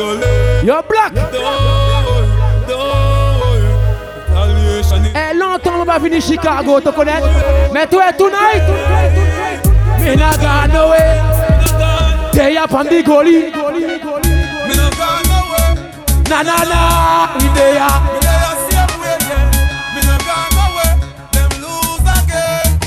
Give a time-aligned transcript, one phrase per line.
[0.00, 1.12] Yo, black.
[5.02, 7.20] Et eh, longtemps on va venir Chicago, tu connais?
[7.70, 8.62] Mais toi, tonight,
[9.98, 10.30] mais n'a
[16.30, 17.88] Nanana, idea.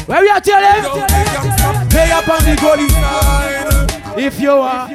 [0.07, 0.83] Where we are telling?
[1.89, 2.87] They are Pandigoli.
[4.17, 4.87] If you are.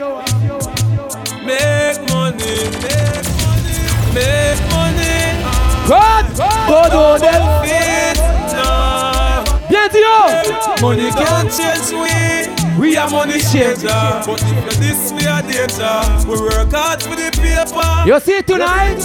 [2.31, 3.79] Money, make money,
[4.15, 5.89] make money.
[5.89, 7.43] God, God, oh them.
[7.65, 8.19] Fit,
[8.53, 9.45] nah.
[9.69, 10.77] Bien oh.
[10.83, 12.58] Money can't change we.
[12.79, 13.89] We are money changer.
[13.89, 15.99] But if you're this, we are danger.
[16.29, 18.07] We work hard for the paper.
[18.07, 19.05] You see tonight?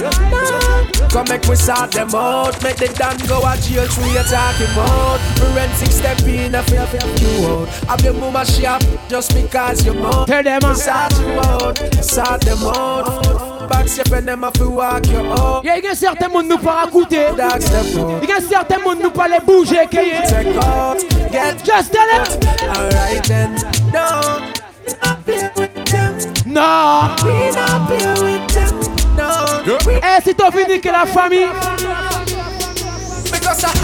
[1.10, 4.66] Come make me sort them out Make the Dan go a jail through your talking
[4.72, 9.84] about Forensic step in a fair fair you out Have your mama shop just because
[9.86, 10.64] you're more Tell them.
[10.64, 10.74] Uh.
[10.74, 15.64] Sort you out, sort them out Back step and them have to walk you out
[15.64, 17.26] Yeah, il y a certains monde nous pas écouter.
[17.36, 19.86] Dark step out Il y a certains monde nous pas les bouger.
[19.88, 20.28] qui est.
[20.28, 20.98] Check out,
[21.30, 22.44] get Just tell it.
[22.76, 23.54] Alright then,
[23.94, 24.40] no
[25.02, 26.12] Not play with them
[26.46, 27.16] Non.
[27.24, 28.74] We not play with them
[29.16, 31.48] No We Eh, si t'as fini que la famille.
[33.30, 33.74] Because I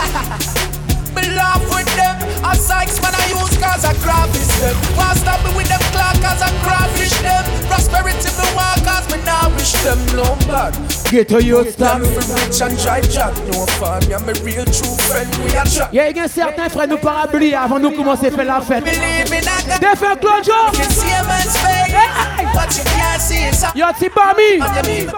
[1.15, 2.20] me laugh with them.
[2.51, 4.77] A Sykes man I use cause I them.
[4.99, 7.45] Why stop me with them clock cause I graphish them.
[7.71, 10.75] Prosperity me want cause me now wish them no bad.
[11.11, 12.03] Get to you stop.
[12.03, 13.33] Stand for rich and try chat.
[13.53, 15.31] No fun, yeah, me real true friend.
[15.45, 15.95] We are chat.
[15.95, 18.85] Yeah, il y a certains frères nous parabolier avant nous commencer faire la fête.
[18.85, 21.95] Believe me, I got Des frères Claude you can see a man's face.
[21.95, 22.43] Hey!
[22.43, 22.49] You
[22.85, 24.59] can't see is a Yo, ti Bami.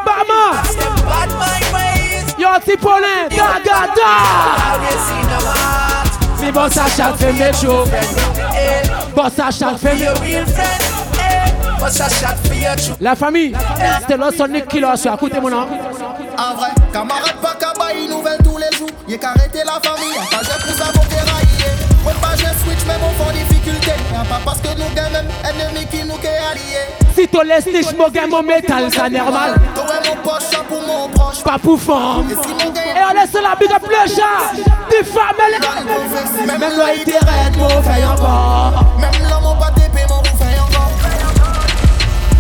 [0.05, 0.61] Bama.
[1.08, 2.34] bad mind ways.
[2.39, 3.28] Yo, ti Paulin.
[3.30, 5.91] Da, da, da.
[6.42, 7.12] Si boss a a
[13.00, 13.52] La fami,
[15.40, 17.54] mon nom En vrai, camarade pas
[18.08, 18.88] nouvelle tous les jours.
[19.06, 20.92] Y'a la famille, pas de à
[22.02, 23.92] Moi pas je switch mais mon fond difficulté.
[24.28, 28.42] Pas parce que nous gagnons, ennemi qui nous qu'est si tu laisses les mon mon
[28.42, 29.55] métal, normal.
[30.40, 31.42] Ça pour mon proche.
[31.45, 32.30] Pas pour femme.
[32.30, 34.62] Et on laisse la big up le chat.
[34.90, 38.84] Des femmes, elle même Même là, il était raide, mon fait encore.
[38.98, 40.92] Même là, mon pas TP, mon fait encore.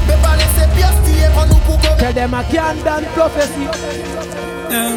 [0.06, 1.78] Mais pas laisser pièce, tirer, prends nous pour.
[1.98, 3.68] Tell them I can't dance prophecy.
[4.70, 4.96] Yeah.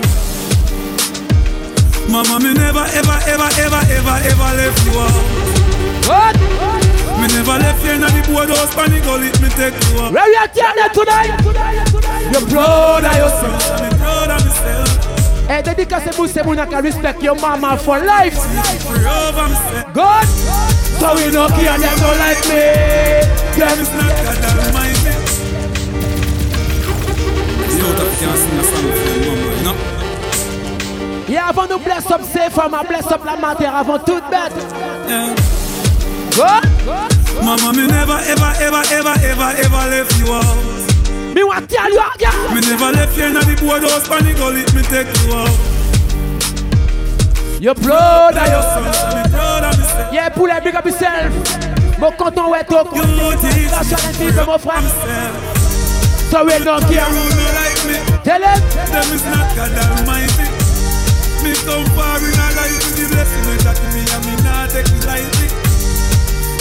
[2.10, 5.16] Mama, me never, ever, ever, ever, ever, ever left you out.
[6.08, 6.85] What?
[7.26, 10.14] Me never left you in the gully, me take you out.
[10.14, 11.34] Where we are turning tonight?
[12.32, 13.82] You're proud of yourself.
[13.82, 18.38] I'm proud of myself, Et dédicace pour ces gens qui respect your mama for life.
[18.38, 19.92] free over myself.
[19.92, 20.28] God,
[21.00, 22.62] so we know care don't like me.
[23.58, 25.14] Them It's not God Almighty.
[27.76, 29.76] You out of can't sing a song for your mama, you know?
[31.28, 34.54] Yeah, avant nous bless up ces femmes, bless up la mater avant toute bête.
[35.08, 35.34] Yeah.
[36.36, 36.64] God,
[37.44, 41.34] Mama, me never, ever, ever, ever, ever, ever left you out.
[41.36, 42.56] me want tell you again.
[42.56, 45.34] Me never left you in the boardhouse, panic gully, me go let me take you
[45.34, 45.76] out.
[47.60, 48.96] You're proud of yourself.
[48.96, 50.14] Son, I'm proud of myself.
[50.14, 51.34] Yeah, pour les big up yourself.
[52.00, 52.66] Mon content ouais.
[52.70, 52.84] You
[53.42, 54.84] teach La me vive mon frère.
[56.30, 57.10] So we don't care.
[57.10, 57.24] no
[57.56, 57.96] like me.
[58.24, 58.60] Tell them.
[58.92, 60.48] Them is not God Almighty.
[61.44, 64.88] Me come far in a life with the blessing that me and me not take
[64.88, 65.45] it lightly.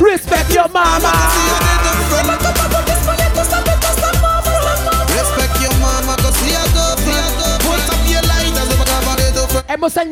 [0.00, 1.12] Respect your mama.
[5.10, 6.16] Respect your mama,
[9.68, 10.02] eh, mon sang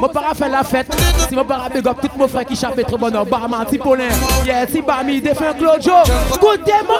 [0.00, 0.86] mon para fait la fête.
[1.28, 3.26] Si mon para big up, tout mon frère qui chapait trop bonheur.
[3.26, 4.08] Barman, Tipolin,
[4.44, 5.92] yeah, Tibami, défunt Claudio.
[6.40, 6.96] Goûtez mon.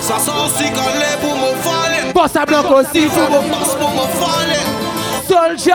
[0.00, 2.12] Ça sent aussi calé pour mon fallen.
[2.14, 3.06] Bon, ça blanc aussi.
[3.06, 4.86] Pour mon mon fallen.
[5.28, 5.74] Soldier,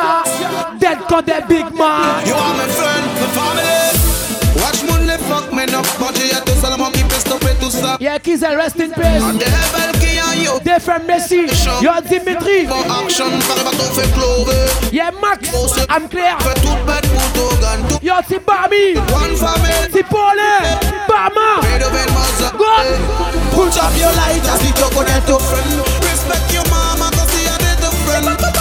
[0.79, 2.25] dead quand des big man.
[2.25, 3.70] You are my friend, my family.
[7.51, 8.01] It to stop.
[8.01, 9.21] Yeah, Kizel, rest in peace.
[9.21, 11.47] And the rebel key on you, Different Messi,
[11.81, 14.91] yo Dimitri, For action, faire bateau fait clover.
[14.91, 15.49] yeah Max,
[15.89, 17.79] I'm clear, Fait toute bête pour Togan.
[17.89, 19.89] Tout yo c'est Bami, one family.
[19.93, 20.61] c'est Paulin,
[21.07, 22.75] Bama, Made of it, must go,
[23.53, 25.81] Put up your light as you talk on your to friend.
[26.01, 28.51] Respect your mama, cause she a little friend.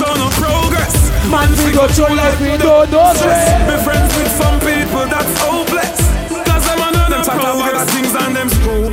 [0.00, 0.96] If showing no progress,
[1.28, 3.52] man we go through life we don't know stress.
[3.68, 6.00] be friends with some people that's hopeless.
[6.48, 8.88] Cause them are them talk about the things and them school.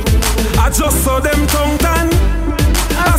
[0.60, 2.12] I just saw them tongue tan.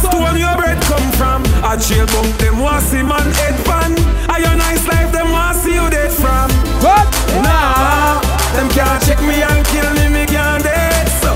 [0.05, 1.41] The one your bread come from.
[1.65, 3.97] I jail bunk them want see man head pan.
[4.29, 6.53] I your nice life them want see you dead from.
[6.85, 7.09] What?
[7.41, 8.21] Nah,
[8.53, 11.09] them can't check me and kill me, me can't dead.
[11.25, 11.33] So,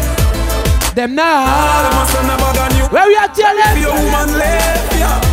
[0.93, 2.85] Them them now, a send a bag on you.
[2.93, 5.32] where we are Be a telling, woman left, yeah.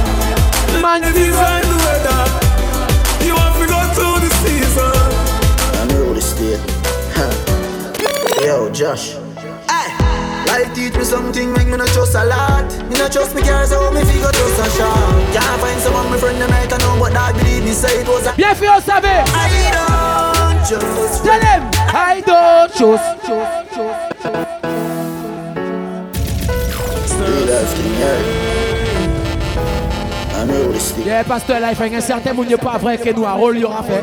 [0.81, 2.21] Man The design the weather.
[3.25, 4.97] You want to go to the season.
[5.77, 6.61] I know the state.
[8.45, 9.13] Yo, Josh.
[9.69, 9.93] Hey,
[10.47, 12.65] life teach me something, make me not trust a lot.
[12.89, 15.33] Me not trust me cars, so me figure trust a shot.
[15.35, 18.09] Can't find someone my friend them right, I know, but I believe me say it
[18.09, 18.33] was a.
[18.37, 19.25] Bien fait, on savait.
[19.35, 21.25] I don't just.
[21.25, 21.63] Tell him,
[21.93, 23.05] I don't choose.
[27.21, 28.40] Real life thing, yeah.
[31.05, 34.03] Yeah, pasteur life, un certain monde pas vrai que nous, un rôle, aura fait.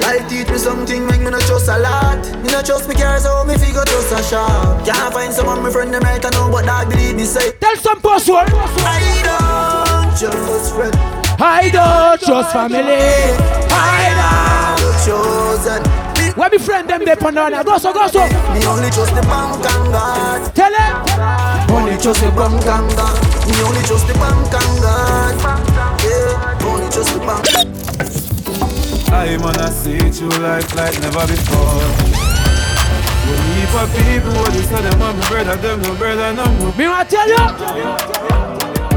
[0.00, 2.22] Life teach me something, make me not trust a lot.
[2.42, 4.84] Me not trust me cars, so me figure trust a shot.
[4.84, 7.52] Can't find someone my friend them right, I know, but I believe me say.
[7.60, 8.46] Tell some person,
[8.86, 10.94] I don't just friend.
[11.38, 12.82] I don't trust family.
[13.70, 14.06] I
[15.04, 15.82] Chosen.
[15.82, 16.36] Don't.
[16.36, 18.26] When me friend them, they put on, go so, go so.
[18.52, 20.54] me only trust the bank and God.
[20.54, 23.25] Tell him, Only trust the bank and God.
[23.46, 25.34] Me only trust the bank and God.
[26.02, 27.46] Yeah, only trust the bank.
[29.12, 31.82] I I see you life like never before.
[33.26, 36.44] You heap of people, what you say, them and my brother, them no brother, no
[36.58, 36.72] more.
[36.76, 37.36] me want tell you.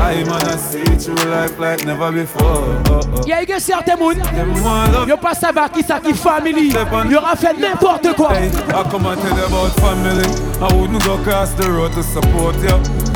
[0.01, 2.42] I I see you life like never before.
[2.42, 3.22] Oh, oh.
[3.25, 5.07] Il y a eu want love.
[5.07, 6.74] yo pas savoir qui ça qui family.
[7.10, 8.34] Il aura fait n'importe quoi.
[8.34, 10.28] Hey, I come and tell you about family.
[10.62, 13.09] I wouldn't go across the road to support you.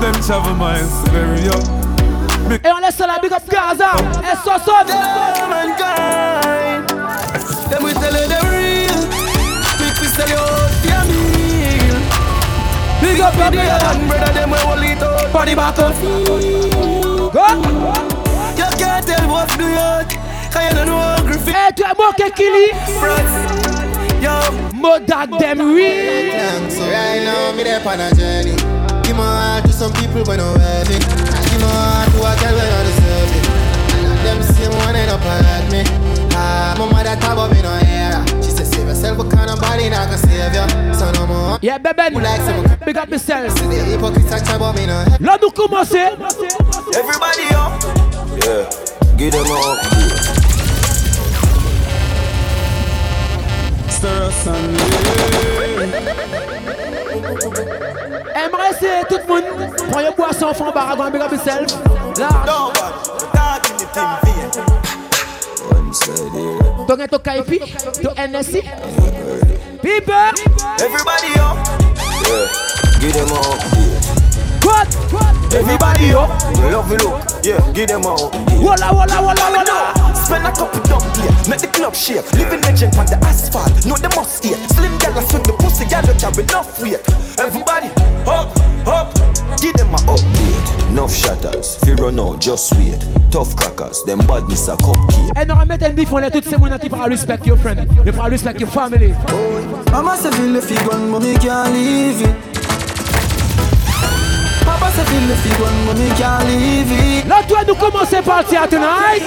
[0.00, 1.58] Them travel miles to bury you.
[2.62, 3.90] Et on laisse la big up Gaza.
[4.22, 4.72] Et so so.
[5.48, 6.88] Mankind.
[7.70, 9.00] Them we tell you the real.
[9.78, 11.98] Quick we sell you out for your meal.
[13.00, 16.00] Big up The every other brother them we hold it out for the back of
[17.32, 17.46] Go.
[18.56, 20.08] You can't tell what's the yard.
[20.52, 22.70] Cause you don't know Griffith Et toi, moi qui kili.
[23.00, 23.36] France.
[24.22, 24.34] Yo.
[24.74, 26.32] Modak them real.
[26.86, 28.85] Right now, me there on a journey.
[29.16, 31.00] Give my heart to some people when I'm worthy.
[31.00, 33.48] Give my heart to a girl when I deserve it.
[33.96, 35.84] And them same one end up at me.
[36.36, 38.20] Ah, my mother talk about me no era.
[38.44, 40.68] She said, save yourself, what kind of body not gonna save you?
[40.92, 41.58] So no more.
[41.62, 42.20] Yeah, baby.
[42.84, 43.56] Big up yourself.
[43.56, 46.12] See the hypocrites that talk about me no Là, nous commencer.
[46.92, 47.72] Everybody up.
[48.44, 48.68] Yeah.
[49.16, 49.80] Give them up.
[53.88, 55.45] Stir us and
[58.46, 59.76] J'aimerais essayer tout le monde.
[59.90, 61.66] Prends your boisson, fond baragouin, big up yourself.
[62.16, 62.76] Large.
[66.86, 67.58] Don't get to Kaipi,
[68.02, 68.62] to NSC.
[69.82, 70.14] People!
[70.80, 71.56] Everybody up!
[72.22, 74.15] Yeah, give them up.
[74.66, 74.88] What?
[75.54, 76.26] Everybody oh.
[76.26, 76.42] up.
[76.72, 77.22] Love you look.
[77.42, 77.62] Yeah.
[77.72, 78.18] Give them up.
[78.18, 78.58] Yeah.
[78.58, 78.64] Oh.
[78.66, 80.14] Walla, walla, walla, walla.
[80.26, 82.26] Spend a couple dumb here, make the club shake.
[82.32, 84.58] Living legend on the asphalt, know the must here.
[84.74, 86.98] Slim gal swing the pussy, gal don't carry enough weight.
[87.38, 87.88] Everybody,
[88.26, 88.50] up,
[88.90, 89.14] up,
[89.62, 90.90] give them a update.
[90.90, 91.76] Enough shatters.
[91.84, 92.40] Fear run out.
[92.40, 92.98] Just wait.
[93.30, 94.02] Tough crackers.
[94.04, 95.30] Them badness a cupcake.
[95.40, 97.86] Et nous remettons un bif, on est tous ces gens qui prennent respect your friend.
[98.04, 99.14] They prennent respect your family.
[99.92, 102.55] Mama say feel the fig one, but me can't leave it.
[106.90, 107.28] It.
[107.28, 109.22] Là, toi, nous commençons partir tonight.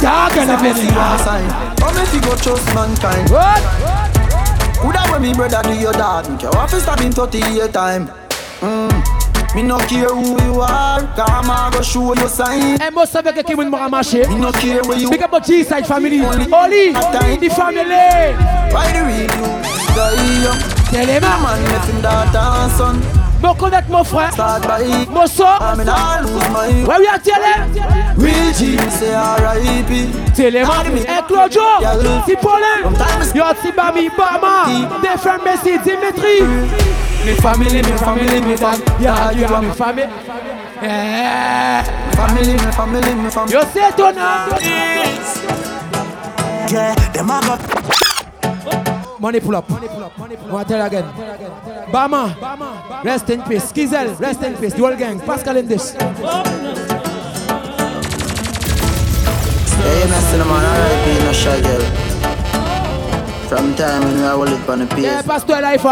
[0.00, 0.94] Dark and everything.
[0.94, 1.48] one sign.
[1.80, 3.28] How me go trust mankind?
[3.30, 3.60] What?
[4.80, 6.26] Who that when me brother do your dad?
[6.54, 8.10] What fi stab him 30 year time.
[8.60, 9.20] Mm.
[9.54, 12.76] Me no care who you are, come I go show you sign.
[12.80, 14.26] Et moi, ça veut que qui m'a marché.
[14.28, 16.20] Me no care where you Big up the G-side family.
[16.20, 18.34] Oli, the family.
[18.70, 19.50] Why the real you?
[19.96, 20.58] Die young.
[20.90, 23.19] Tell him, My man left him daughter and son.
[23.42, 24.30] me connecte mon frère.
[25.10, 25.62] Mon sort.
[25.76, 27.54] Oui, à télé.
[28.90, 30.08] C'est R.I.P.
[30.34, 31.62] Télé, Et Claudio,
[32.26, 32.90] si Paulin,
[33.34, 34.66] yo, si Bami, Bama,
[35.02, 36.42] des frères Messi, Dimitri.
[37.24, 40.08] Mes familles, mes familles, mes familles, y'a Dieu à mes familles.
[42.16, 43.52] Family, my family, my family.
[43.52, 44.12] You say it or?
[46.70, 46.94] Yeah.
[49.20, 49.68] Money pull up.
[49.68, 50.16] Money pull up.
[50.16, 50.66] Money pull up.
[50.66, 51.04] tell again?
[51.92, 52.34] Bama.
[53.04, 53.70] Rest in peace.
[53.70, 54.18] Skizel.
[54.18, 54.72] Rest in peace.
[54.72, 55.20] The whole gang.
[55.20, 55.94] Pascal in this.
[55.94, 56.08] Yeah,
[59.98, 61.82] you messing them on RIP, no shy girl.
[63.48, 65.02] From time when we are it on the pace.
[65.02, 65.84] Yeah, pasteur life.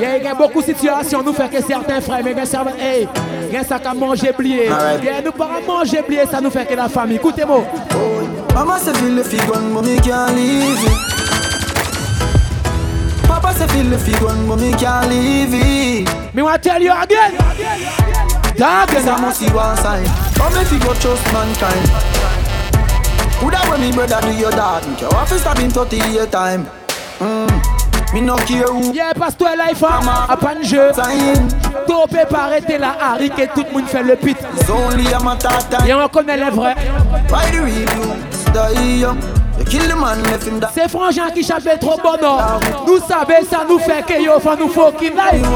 [0.00, 3.08] Il y a beaucoup de situations nous fait que certains frères, mais certains, hey,
[3.48, 4.70] il y a ça qu'à manger blié.
[4.98, 7.16] Il y a nous pas manger blié, ça nous fait que la famille.
[7.16, 7.64] Écoutez-moi.
[7.96, 8.22] Oh,
[8.54, 11.19] maman se feel the fig one, mommy can't leave it.
[13.40, 16.34] Papa se feel the fig one, mommy can't leave it.
[16.34, 17.32] Me want tell you again.
[18.56, 20.06] Dog, I must see one side.
[20.34, 21.86] Come if you go trust mankind.
[23.50, 24.84] That when me brother do your dad?
[25.00, 26.66] Your office have been 30 year time.
[27.18, 28.12] Mm.
[28.12, 28.92] Me no care who.
[28.92, 30.90] Yeah, passe-toi life, à pas de jeu.
[31.86, 34.36] Topé par arrêter la Harry que tout le monde fait le pit.
[35.86, 36.76] Et on connaît les vrais.
[38.44, 39.39] C'est
[40.90, 42.60] Frangin qui chapait trop bonheur.
[42.86, 45.46] Nous savons ça nous fait que yo fa nous fucking life.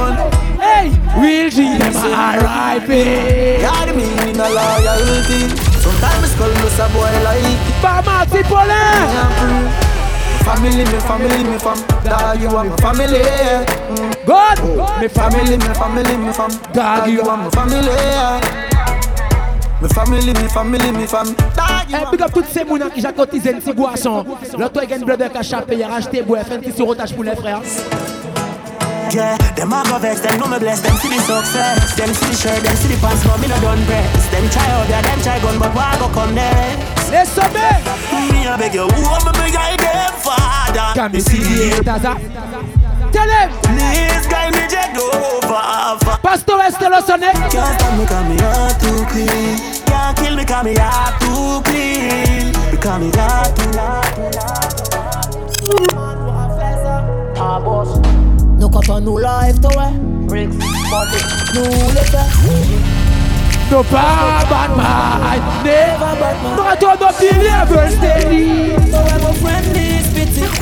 [0.60, 3.58] Hey, Will G, R.I.P.
[3.60, 5.48] God me in a loyalty.
[5.80, 7.58] Sometimes call us a boy like.
[7.82, 9.70] Bama, Paulin.
[10.44, 11.78] Family, me family, me fam.
[12.04, 13.18] Dog, you are my family.
[13.18, 14.26] Mm.
[14.26, 16.50] God, me family, me family, me fam.
[16.72, 18.73] Dog, you are my family.
[19.84, 21.34] Me family, me family, me fam.
[21.34, 24.24] Dog, you hey, big up toutes ces mounas qui j'ai cotisé une petite boisson.
[24.58, 26.58] L'autre, il y a une brother qui a chapé, il a racheté bois, fait un
[26.60, 27.60] petit sirotage pour les frères.
[29.12, 31.96] Yeah, them a go vex, them know me bless, them see the success.
[31.96, 34.26] Them see the shirt, them see the pants, but me no done press.
[34.30, 36.78] Them try out there, them try gun, but why go come there?
[37.10, 40.94] Listen me Me a beg you, who am me guide them, father?
[40.94, 42.64] Can me see the haters,
[43.12, 43.50] Tell him!
[43.62, 49.04] Please guide me jet over Pastor Estelo Sonne Can't stop me cause me heart too
[49.12, 52.52] clean Can't kill me cause me heart too clean.
[52.70, 53.74] Because me heart too
[57.64, 57.88] boss
[58.58, 59.92] Nou kontan nou live to we eh?
[60.28, 60.56] Bricks,
[60.90, 61.20] party
[61.54, 62.24] Nou lefe
[63.70, 68.76] No pa bad man Never bad man Not on the believers steady.
[68.90, 70.52] So I'm a friendly spitting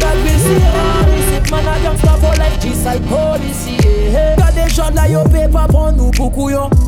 [0.00, 4.32] God will see all this Man a gangsta for like G-side policy hey.
[4.36, 5.66] Gade jod la yo pe pa
[5.96, 6.10] nou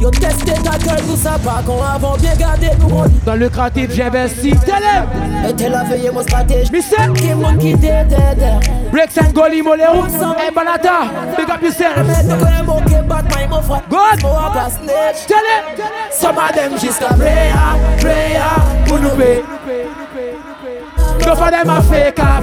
[0.00, 3.94] Yo teste ta kèl nou sa pa kon avan Bien gade nou Dans le kratif
[3.94, 5.08] j'investi Telem
[5.48, 6.70] Ete la veye mwen stratej
[7.16, 8.52] Ki moun ki de de de
[10.54, 10.98] balata
[11.36, 12.36] Big up Mè te
[12.88, 14.68] ke bat may fwa God Mou ap la
[16.12, 18.50] Soma dem jiska Breya Breya
[21.70, 22.40] a fake a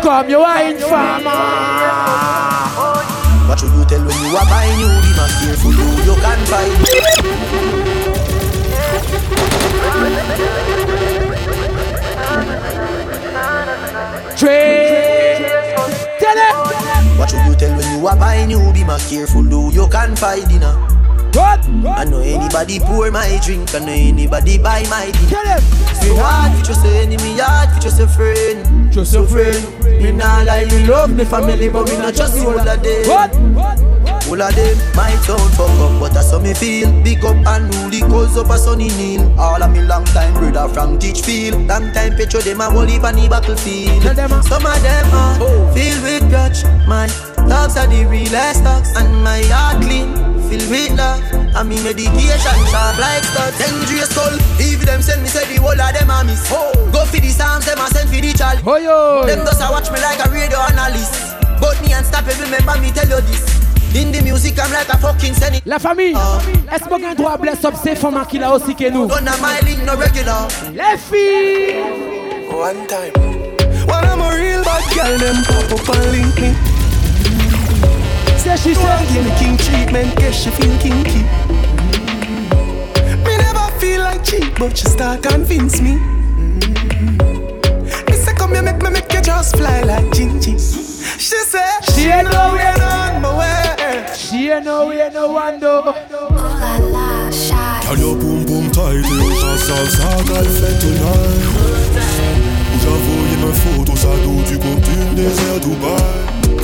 [0.00, 0.46] Kom yo oh,
[2.86, 3.19] a
[3.50, 6.38] What should you tell when you are buying you Be my careful who you can
[14.36, 15.50] Trade
[16.20, 17.18] Tell it.
[17.18, 20.14] What should you tell when you are buying you Be my careful who you can
[20.14, 20.89] find dinner
[21.36, 25.60] I know anybody pour my drink, I know anybody buy my drink.
[26.00, 28.92] Say hard for just a enemy, hard for just a friend.
[28.92, 29.62] Just a friend.
[30.02, 33.08] Me nah lie, me love me family, but me not just all of them.
[33.08, 33.80] What?
[34.30, 36.90] All of them might sound fuck up, but that's how me feel.
[37.02, 39.28] Big up and rule cause up a sunny kneel.
[39.38, 41.68] All of me long time brother from Teachfield.
[41.68, 44.06] Long time picture them a whole heap on the battlefield.
[44.06, 44.42] Uh.
[44.42, 45.72] Some of them are oh.
[45.74, 46.64] filled with grudge.
[46.86, 47.06] My
[47.48, 51.22] dogs are the realest dogs, and my heart clean filled with love.
[51.54, 55.78] And me medication sharp like studs Dangerous skull If them send me say the whole
[55.78, 56.42] of them a miss.
[56.50, 56.74] Oh.
[56.92, 59.26] Go for the psalms them a send for the child oh, yo.
[59.26, 61.14] Them just a watch me like a radio analyst.
[61.62, 63.46] But me unstoppable remember me tell you this.
[63.94, 66.14] In the music I'm like a fucking senate La famille.
[66.14, 66.74] Uh.
[66.74, 69.06] Est-ce qu'on a droit à bless up ces femmes qui là aussi que nous?
[69.06, 70.48] Don't have my link no regular.
[70.74, 71.78] Les filles.
[72.50, 73.14] One time.
[73.86, 76.79] When I'm a real bad girl them pop up and link me
[78.50, 81.22] Say she said Give me king treatment, guess she feel kinky
[83.22, 85.94] Me never feel like cheap, but she start convince me.
[85.94, 87.20] Mm-hmm.
[88.10, 90.58] Me say come here, make me make you just fly like Gingy
[91.20, 94.06] She said She ain't no way on my way.
[94.16, 95.92] She ain't no way no one do Oh
[96.34, 97.82] la la, shy.
[97.84, 99.04] Girl, your boom boom tight,
[99.38, 101.46] ça ça ça qu'elle fait tonight.
[102.82, 106.39] J'avoue, me photo, ça d'eau du contenu désert Dubaï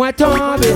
[0.00, 0.68] Moi tombé.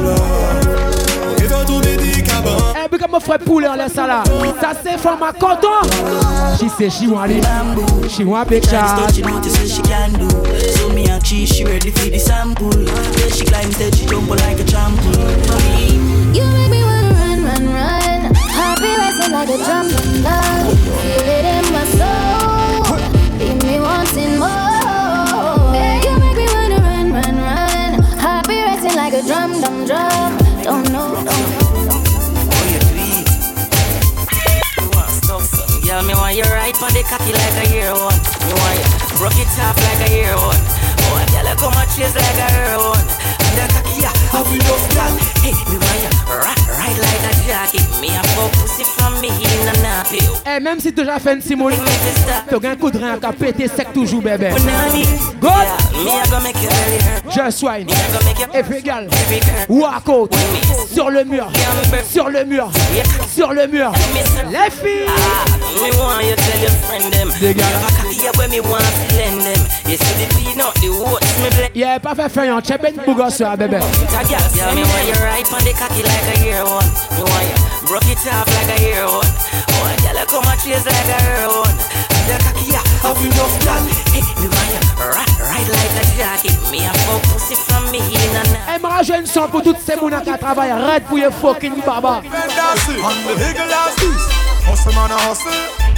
[2.76, 4.22] Eh, big up mon frère poulet en laisse ça là.
[4.60, 5.80] Ça c'est from my canton.
[6.58, 7.42] She say she want it.
[8.10, 9.14] She want big shot.
[9.14, 10.28] She notice she can do.
[10.76, 12.68] So me and she, she ready for the sample.
[12.82, 16.34] Yeah, she climb stage, she jump like a trampoline.
[16.36, 18.34] You make me wanna run, run, run.
[18.34, 20.73] Happy racing like a drum, drum,
[29.14, 30.38] a drum, drum, drum.
[30.64, 32.02] Don't know, don't know.
[35.86, 38.18] Girl, me want you right on the cocky like a year one.
[38.42, 38.86] Me want you
[39.18, 40.58] broke it off like a year one.
[40.58, 43.06] Oh, girl, you come and chase like a year one.
[43.38, 45.14] And the cocky, yeah, have enough girl.
[45.46, 47.14] Hey, me want you right, Ride
[50.46, 51.74] eh, même si t'es déjà fait une Simone
[52.48, 53.18] T'as un coup de rein
[53.74, 54.50] sec toujours, bébé.
[55.40, 55.48] Go
[57.30, 57.86] Just wine.
[58.52, 59.08] Every girl
[59.68, 60.34] Walk out
[60.92, 61.48] Sur le mur
[62.10, 62.70] Sur le mur
[63.34, 63.92] Sur le mur.
[64.50, 65.06] Les filles.
[65.74, 66.60] Me want you tell
[71.74, 73.78] Yeah, pas fait faire un chepin pour gosse, bébé.
[76.74, 76.90] One.
[77.14, 79.30] Me want you broke it off like a year one.
[79.70, 81.76] Oh, girl, you come and chase like a year one.
[82.14, 83.82] And the cocky yeah, have enough girl.
[84.10, 86.52] Hey, me want you right, right like a jockey.
[86.72, 88.66] Me a fuck pussy from me in a night.
[88.68, 90.72] Eh, Elle me rajoute une son pour toutes ces mounas qui travaillent.
[90.72, 92.22] Red pour les fucking baba.
[92.22, 92.98] Fantastic.
[93.04, 94.22] On the eagle as this.
[94.66, 95.52] Hustle man a hustle.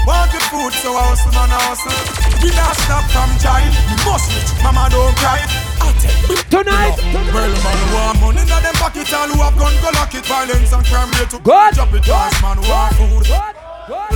[0.06, 1.94] Want the food, so I hustle man a hustle.
[2.42, 3.70] We not stop from trying.
[3.88, 4.50] We must reach.
[4.62, 5.40] Mama don't cry.
[5.80, 6.98] I take Tonight.
[7.32, 9.12] Well, man want money in them pocket.
[9.14, 10.26] All who have gun go lock it.
[10.26, 11.74] Violence and crime rate to Good.
[11.74, 12.06] drop it.
[12.06, 13.26] Yes, man want food.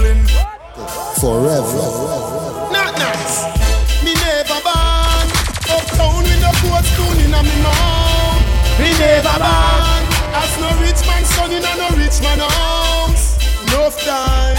[0.03, 0.21] Lin.
[1.21, 1.87] Forever.
[2.75, 3.47] Not nice.
[4.03, 5.27] Me never born
[5.71, 8.43] uptown with a foot spoon in a me mouth.
[8.81, 10.03] Me never born
[10.35, 13.39] as no rich man son in a no rich man house.
[13.71, 14.59] Enough time.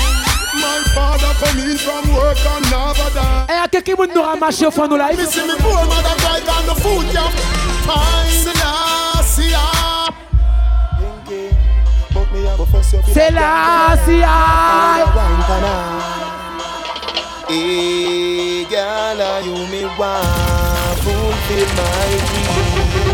[0.62, 3.46] My father come in from work and never die.
[3.50, 5.17] Eh, y'a quelqu'un qui nous ramasse au fond de live.
[5.17, 7.29] Me see me poor mother cry on the food yeah.
[7.88, 9.00] Fine Selassie.
[13.31, 13.97] Là.
[17.47, 22.71] Hey, girl, are you me want fulfill my dream?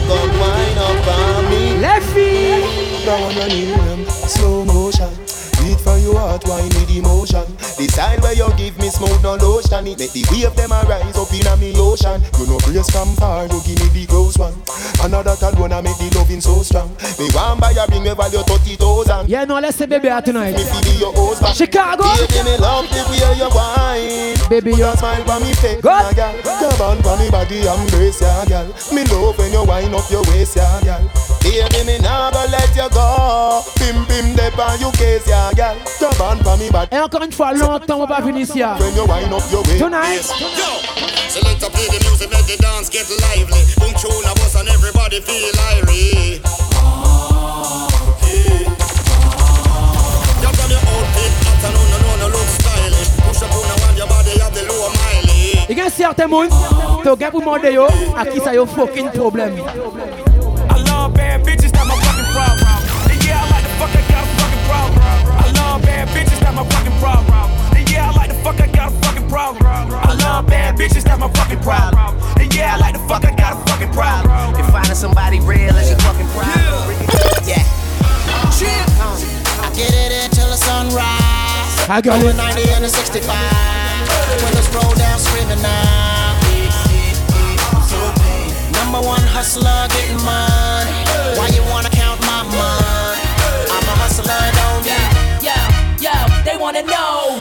[0.08, 1.78] Come wind up on me.
[1.80, 3.06] Les filles.
[3.06, 5.37] Down on your knee, slow motion.
[5.68, 7.44] Beat for your heart, wine with emotion.
[7.76, 9.84] The style where you give me smooth no lotion.
[9.84, 12.24] It make the wave them a rise up in a me ocean.
[12.40, 14.56] You know brace from far, you give me the gross one.
[15.04, 16.88] Another card wanna make the loving so strong.
[17.20, 19.28] Me want buy a ring we value thirty thousand.
[19.28, 20.56] Yeah, non, laisse bébé à tonight.
[20.56, 21.52] Me feel your husband.
[21.54, 22.04] Chicago.
[22.16, 24.40] Baby, me love the way you wine.
[24.48, 26.08] Baby, you- a smile on me face, girl.
[26.16, 28.72] Come on, for me body, embrace ya, girl.
[28.96, 31.04] Me love when you wind up your waist, yeah, girl.
[31.48, 33.64] Baby, me nah go let you go.
[33.80, 35.78] Bim bim dep on you case, yeah, girl.
[35.98, 36.94] Come on, for me body.
[36.94, 38.62] Et encore une fois, longtemps, on va finir ici.
[38.62, 39.80] When you wind up your waist.
[39.80, 40.24] Tonight.
[41.30, 43.64] Select play the music, make the dance get lively.
[43.80, 46.42] Boom tune a bus and everybody feel irie.
[50.42, 53.10] Jump on your outfit, hot and on and on, look stylish.
[53.24, 55.66] Push up on around your body, have the low mileage.
[55.70, 56.50] Il y a certains monde,
[57.04, 57.86] t'as gars pour demander yo,
[58.18, 59.56] à qui ça y a fucking problème.
[59.58, 60.27] I love
[61.38, 62.82] bad bitches, that's my fucking problem.
[63.10, 65.02] And yeah, I like the fuck, I got a fucking problem.
[65.02, 67.78] I love bad bitches, that's my fucking problem.
[67.78, 69.66] And yeah, I like the fuck, I got a fucking problem.
[69.66, 72.18] I love bad bitches, that's my fucking problem.
[72.40, 74.32] And yeah, I like the fuck, I got a fucking problem.
[74.56, 76.96] And finding somebody real is your fucking problem.
[77.46, 77.64] Yeah.
[79.62, 81.90] I get it until the sunrise.
[81.90, 83.30] I got Over 90 and the 65.
[84.44, 86.18] Windows roll down screaming now.
[88.74, 91.07] Number one hustler getting money.
[91.38, 93.22] Why you wanna count my money?
[93.70, 94.26] I'm a hustler,
[94.58, 94.98] don't you?
[95.46, 95.54] Yo,
[96.02, 97.40] yo, they wanna know.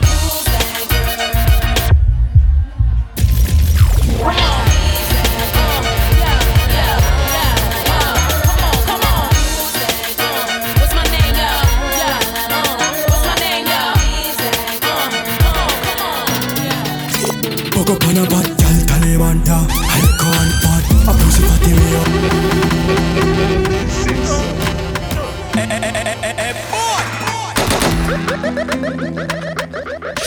[17.73, 22.66] Fuck up on a bad gal, Taliban, yeah Icon bad, a pussy fatty me up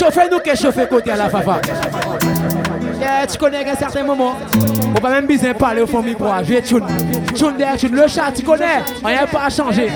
[0.09, 1.61] chauffer nous, qu'est chauffer côté à la fafa.
[3.01, 4.35] Eh, tu connais qu'un certain moment,
[4.95, 6.25] on va même bien parler au fond micro.
[6.43, 6.81] Je vais tune,
[7.35, 7.91] tune derrière.
[7.91, 9.89] Le chat, tu connais, on n'y a pas à changer.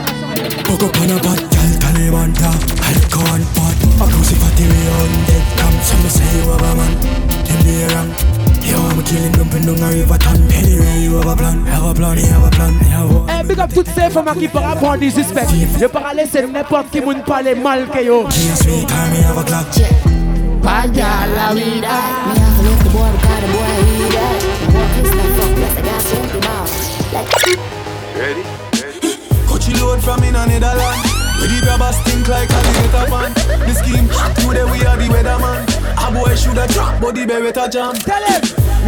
[8.71, 9.83] On Dead cam, some say you have a man Them Yo, I'm killing dumping down
[9.83, 10.51] a river ton.
[10.51, 13.39] Anyway, you have a plan, have a plan, you have a plan, you have a
[13.39, 15.47] Eh, big up toutes ces femmes qui par rapport des suspects.
[15.79, 18.23] Je pas laisser n'importe qui moun parler mal que yo.
[18.23, 19.67] Me a sweet time, me have a clock.
[20.61, 21.87] Vaya la vida.
[22.27, 24.35] Me have to lift the boy because the boy need that.
[24.73, 26.65] Walk is not fuck, plus I got something now.
[27.13, 27.29] Like.
[28.15, 28.43] Ready?
[29.47, 31.03] Coach you load from in a Netherland.
[31.39, 33.33] Where the grabbers stink like a little pan.
[33.67, 34.07] The scheme,
[34.39, 35.82] today we are the weatherman.
[36.13, 36.35] boy
[36.67, 37.93] drop, but the bear a jam.
[37.95, 38.41] Tell him.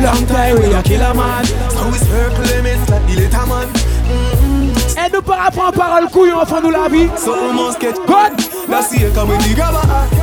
[0.04, 1.46] Long time we a man.
[1.46, 3.16] So we circle him like the mm-hmm.
[3.16, 3.86] little.
[4.98, 7.10] Et nous pas apprendre parole couille, nous la vie.
[7.18, 8.38] So on must get good.
[8.70, 9.56] That's the come with the.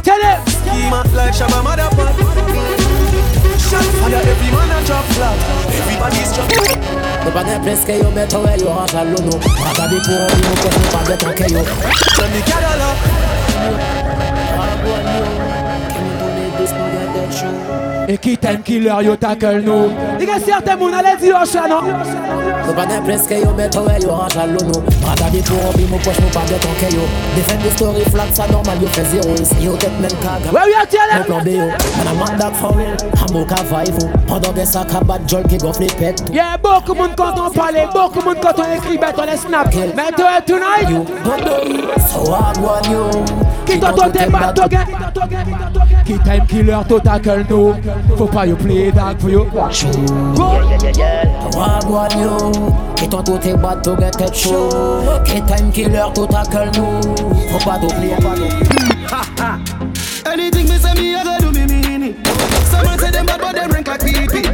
[0.03, 0.41] Tell him.
[0.47, 2.03] Schema like Shabba mm-hmm.
[7.33, 8.27] pa gen ples ke yo, e
[8.61, 11.63] yo pa pou an pa gen yo
[18.09, 19.91] Et qui t'aime killer yo tackle nous?
[20.21, 21.83] Il y a certains moun allez dire au chat non?
[21.83, 24.59] Ne pas place que yo mette où yo rentre à l'eau
[25.07, 27.03] Ragabi pour un bimo que ne pas de ton que yo.
[27.37, 30.67] Defend the story flat ça normal yo fait zéro Si yo tête même kaga Ouais
[30.67, 31.69] oui tiens Me plan B yo.
[32.23, 35.83] On that for real I'm okay vibe Pendant des sacs à bad jol qui gonfle
[35.83, 39.25] les pètes Yeah, beaucoup moun quand on parle, beaucoup moun quand on écrit, bête on
[39.25, 39.75] les snap.
[39.75, 40.89] Mais toi tonight.
[40.89, 41.05] You
[42.09, 44.69] So hard one yo Qui t'entend tes battes, toi
[46.05, 47.75] Qui t'aime killer, toi tackle nous.
[48.17, 49.45] Faut pas yo play dark pour yo.
[49.45, 49.63] Go.
[51.59, 52.53] Hard one yo
[52.97, 54.69] Qui t'entend tes battes to get tête chaud
[55.25, 57.01] Qui time killer to tackle nous
[57.49, 58.35] Faut pas t'oublier pas
[60.25, 62.27] Anything me say me, I go do me mean it.
[62.69, 64.45] Someone say them bad, but them rank like PP.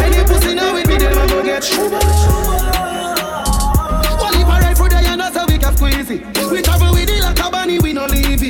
[0.00, 1.92] Any pussy now with me, them a go get shoot.
[1.92, 2.00] One
[4.34, 6.22] if I ride through the and that's how we can squeeze it.
[6.50, 6.93] We travel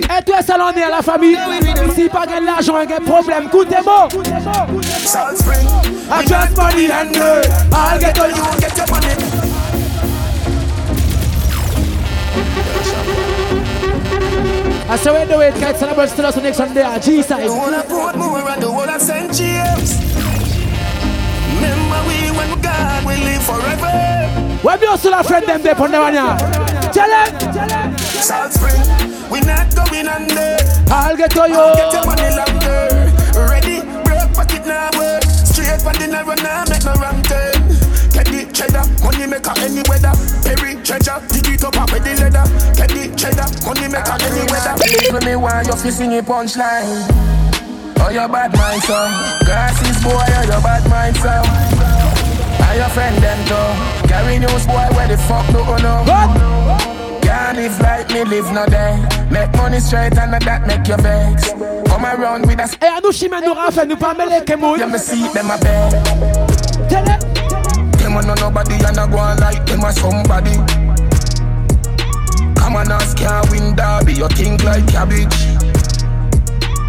[0.04, 1.38] Et toi, ça l'en est à la famille.
[1.94, 4.08] Si pas gagne l'argent, un problème, coup tes mots.
[5.04, 5.66] Salt Spring.
[6.10, 7.42] I just money and girl.
[7.72, 8.60] I'll get on you.
[8.60, 9.08] Get your money.
[14.86, 17.48] I say when the and about still us next Sunday at G-side.
[17.48, 17.88] The whole of
[18.46, 19.32] and the whole of St.
[19.32, 19.98] James.
[21.56, 23.90] Remember we when God will live forever.
[24.62, 26.36] When you still a friend them there on the one here.
[26.92, 28.03] Tell them.
[28.24, 28.80] Salt Spring,
[29.28, 30.56] we not going under.
[30.88, 32.08] I'll get to Get your you.
[32.08, 33.12] money longer.
[33.36, 35.20] Ready, broke pocket now work.
[35.28, 37.52] Straight for the narrow now make no wrong turn.
[38.16, 40.16] Get the cheddar, money maker any weather.
[40.40, 42.48] Perry treasure, dig it up with the leather.
[42.72, 44.72] Get the cheddar, money maker any weather.
[44.80, 47.04] Believe me, why you fi sing a punchline?
[48.00, 49.12] Oh, your bad mind, son.
[49.44, 51.44] Glasses, boy, oh, your bad mind, son.
[51.44, 54.08] Are your friend them too?
[54.08, 57.03] Gary News, boy, where the fuck do you oh, know?
[57.44, 58.96] Can't live like me, live no day.
[59.30, 61.52] Make money straight and that make you vex.
[61.52, 64.78] Come around with a Et à nous, Chimène nous fait nous pas mêler moun.
[64.78, 65.92] yeah, me see them a bed.
[66.88, 67.20] Tell them.
[67.98, 70.56] Them a no nobody and a go on like them a somebody.
[72.56, 74.14] Come on, ask can't win derby.
[74.14, 75.36] You think like cabbage.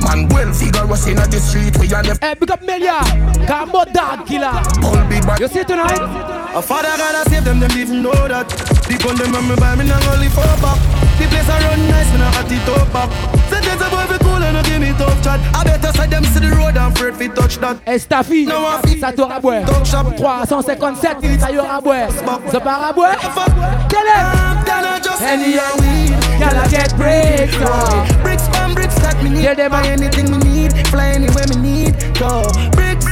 [0.08, 1.78] Man, well figure was in the street.
[1.80, 3.02] We and the Hey, big up Melia.
[3.44, 4.56] Gambo dog killer.
[4.86, 5.41] all be back.
[5.41, 6.35] You see tonight?
[6.56, 8.48] A father gotta save them, them even know that.
[8.88, 10.80] The gun them on me buy me now only four back.
[11.20, 13.10] The place I run nice, me now hot it up back.
[13.52, 15.44] There's a boy fi cool and give me tough chat.
[15.52, 17.76] I better side them see the road and afraid fi touch that.
[17.86, 19.65] Et Staffy, No one fi ça t'aura boire.
[19.65, 20.15] Talk shop.
[20.15, 22.08] 357, ça y aura boire.
[22.50, 23.20] Ça part à boire.
[23.20, 23.52] Fuck.
[23.89, 24.24] Tell them.
[24.24, 26.15] I'm gonna just Any any a weed.
[26.39, 27.56] Gotta get breaks.
[27.68, 28.08] oh.
[28.24, 29.44] Bricks from bricks that me need.
[29.44, 30.72] Yeah, them buy anything me need.
[30.88, 31.96] Fly anywhere me need.
[32.15, 33.04] Go bricks,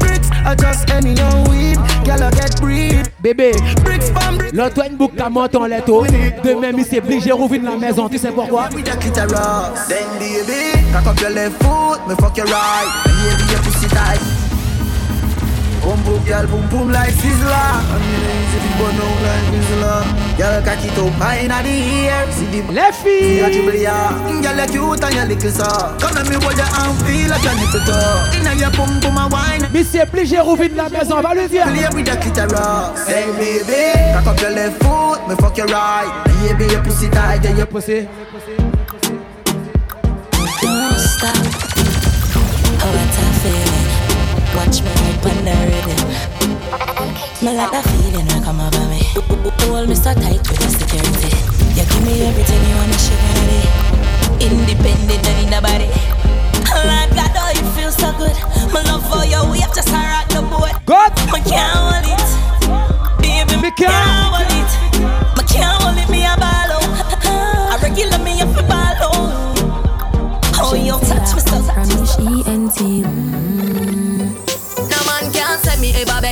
[0.00, 0.30] bricks.
[0.48, 1.76] I just any old weed.
[3.20, 3.52] Bébé,
[4.52, 6.04] l'Antoine Bouka monte en letto.
[6.44, 8.68] Demain, il s'est obligé rouvrir la maison, tu sais pourquoi?
[8.70, 8.82] Me
[28.58, 28.70] your
[29.76, 31.20] mais c'est obligé de rouvrir la maison.
[31.20, 31.66] Va lui dire.
[31.66, 33.60] Play with the clitoris baby
[34.14, 36.08] Cock up your left foot Me fuck your right
[36.48, 38.08] Baby your pussy tight Yeah your Poussé.
[40.62, 41.36] Don't stop.
[42.80, 43.86] Oh, what a feeling.
[44.56, 46.00] Watch me right on the rhythm.
[47.44, 49.02] Me like that feeling when come over me.
[49.68, 51.36] Hold me so tight with the security.
[51.76, 53.60] You give me everything you wanna sugar daddy.
[54.40, 56.35] Independent and in the body.
[56.84, 58.36] Lord God, oh, you feel so good.
[58.72, 60.74] My love for you, we have to start rock the boat.
[60.86, 61.12] God.
[61.32, 62.28] Me can't hold it.
[63.20, 63.92] Baby, Me me can't.
[63.92, 64.70] can't hold it.
[65.36, 67.74] Me can't hold it, me a ball out.
[67.74, 68.94] A regular me a fi ball.
[70.58, 73.55] Oh, you touch me so From H-E-N-T.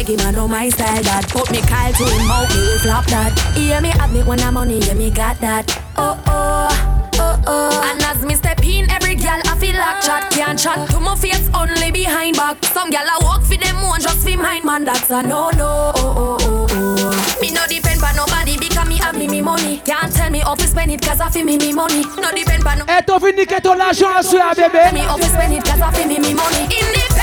[0.05, 2.61] No man him I know my style that Put me Kyle to him out, me
[2.61, 3.33] will flop that.
[3.57, 5.65] Hear me have me when I'm money, yeah me got that.
[5.97, 7.91] Oh oh, oh oh.
[7.91, 10.31] And as me step in, every girl I feel like chat.
[10.31, 12.63] Can't chat to my face, only behind back.
[12.67, 14.67] Some girl I walk for them one, just for mine.
[14.67, 18.97] Man, that's a no-no, oh oh oh oh Me no depend on nobody because me
[18.99, 19.81] have me me money.
[19.87, 22.05] Can't tell me how to spend it cause I feel me me money.
[22.21, 24.93] No depend on no Et t'as fini que ton l'argent à soi, bébé.
[24.93, 26.69] Me how to spend it cause I feel me me money.
[26.69, 27.14] Independent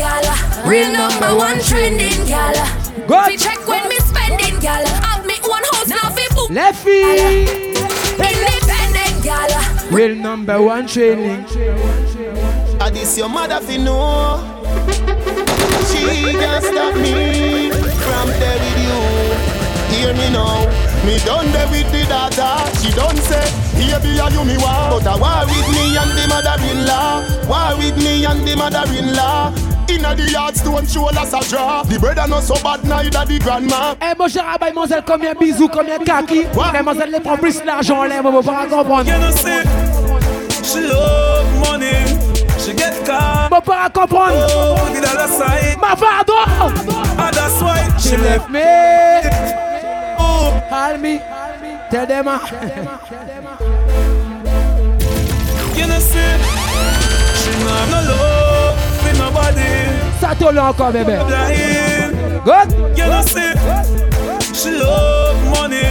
[0.00, 0.24] gal
[0.64, 2.56] Real number one trending gal
[3.06, 3.26] Good.
[3.28, 7.48] We check when me spending gal Have me one house now fi book Les filles
[8.28, 9.50] Independent gal
[9.90, 11.44] Real number one training
[12.80, 14.40] And this your mother fi know.
[15.90, 17.70] She can't stop me
[18.04, 18.98] from there with you.
[19.92, 20.64] Hear me now.
[21.04, 22.54] Me done there with the daughter.
[22.80, 23.44] She done say
[23.76, 27.48] Here be a you me want But I war with me and the mother-in-law.
[27.48, 31.82] War with me and the mother-in-law Inna the yard stone shoulders a draw.
[31.82, 33.94] The brother not so bad neither the grandma.
[34.00, 36.44] Eh mon cher Abba, mademoiselle, combien bisous, combien kaki.
[36.54, 39.62] Mademoiselle, les prend plus l'argent, les mon pas comprendre You know see,
[40.62, 41.92] she love money,
[42.58, 43.48] she get car.
[43.50, 44.46] Mon pas comprendre.
[44.50, 48.60] Oh, the dollar side, Ma pardon and that's why She she left left me
[50.18, 51.20] Oh, Call me
[51.90, 52.40] Tell them ah.
[55.76, 56.36] you know see,
[57.40, 58.39] she no no love
[59.40, 60.00] for nobody.
[60.20, 61.16] Ça tourne encore bébé
[62.44, 63.52] Good you know see,
[64.54, 65.84] she love money,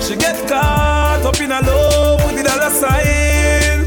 [0.00, 3.86] she get caught up in a love with the dollar sign,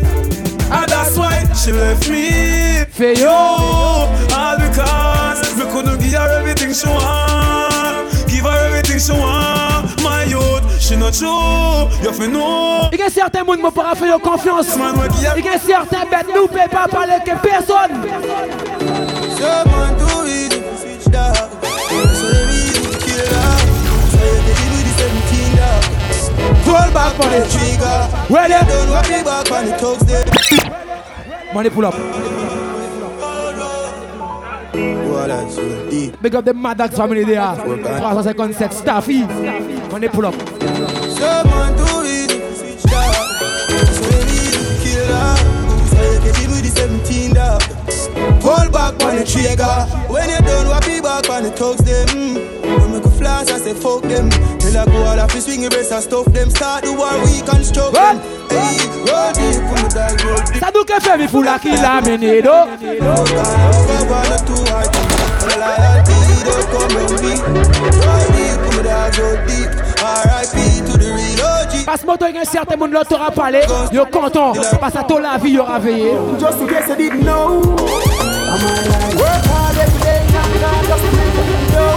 [0.72, 2.86] and that's why she left me.
[2.92, 8.12] Fais Yo, yo all because me couldn't give her everything she want.
[8.28, 10.02] Give her everything she want.
[10.04, 11.90] My youth, she not true.
[12.04, 12.90] You fi know.
[12.94, 16.28] Il y a certains monde mon pas fait confiance you Il y a certains bêtes
[16.34, 18.06] nous peut pas parler que personne
[19.38, 23.62] Someone do it switch dog So they really kill dog
[24.12, 25.82] So you take it with the 17 dog
[26.68, 27.98] Roll back for The it trigger
[28.34, 30.26] Ready Don't want me back on the thugs there
[31.56, 31.94] Money pull up.
[34.74, 37.56] What I so deep Big up the Maddox family there.
[37.56, 39.22] 357 Staffy.
[39.90, 40.34] Money pull up.
[40.34, 42.05] Someone do
[48.46, 49.66] Hold back on the trigger.
[50.06, 51.50] When you done, what be back on the
[51.82, 52.38] them.
[52.62, 54.30] When we go flash, I say fuck them.
[54.60, 56.52] Till I go all off, swing the rest, stuff them.
[56.52, 57.42] Start the war, we
[57.90, 58.22] them.
[58.54, 60.62] Hey, roll deep, from the dark road.
[60.62, 62.70] La menedo.
[71.86, 72.94] Parce que moi, il y a certain monde
[73.32, 73.62] parlé.
[74.12, 74.54] Content.
[74.80, 76.14] Parce que toi la vie, veillé.
[76.40, 77.62] Just in case you didn't know.
[78.56, 81.96] I'm Work hard every day and me not just make it know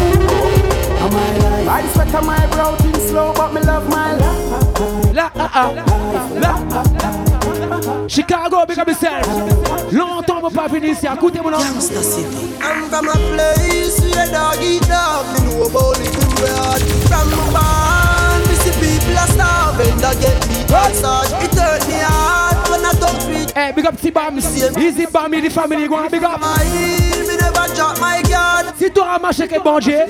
[1.05, 5.51] I'm I sweat on my brow things slow but me love my life Là ah
[5.55, 5.71] ah
[6.43, 6.55] Là
[8.09, 9.27] Chicago big up yourself.
[9.93, 14.83] Longtemps mon pas fini ici Écoutez mon nom I'm from a place where dog eat
[14.89, 19.97] dog Me know about it too hard From my barn, me see people are starving
[20.01, 21.58] Dog get beat massage, it
[23.59, 26.65] don't reach Eh big up T-Bams Easy Bammy the family go on big up my
[26.65, 30.07] Me never drop my guard Si tu auras marché que bon Dieu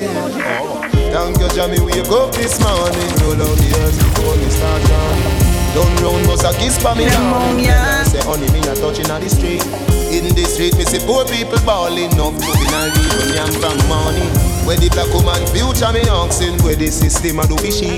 [1.11, 1.81] Thank you, Jamie.
[1.81, 3.09] Wake up this morning.
[3.25, 5.39] Roll out the earth before me start drowning.
[5.73, 8.05] Down round bus a kiss for me now.
[8.05, 9.65] Say honey, me a touching on the street.
[10.13, 12.37] In the street, me see poor people balling up.
[12.37, 14.21] Moving and reading yam from money.
[14.69, 16.61] Where the black woman future me asking.
[16.63, 17.97] Where the system a do be she.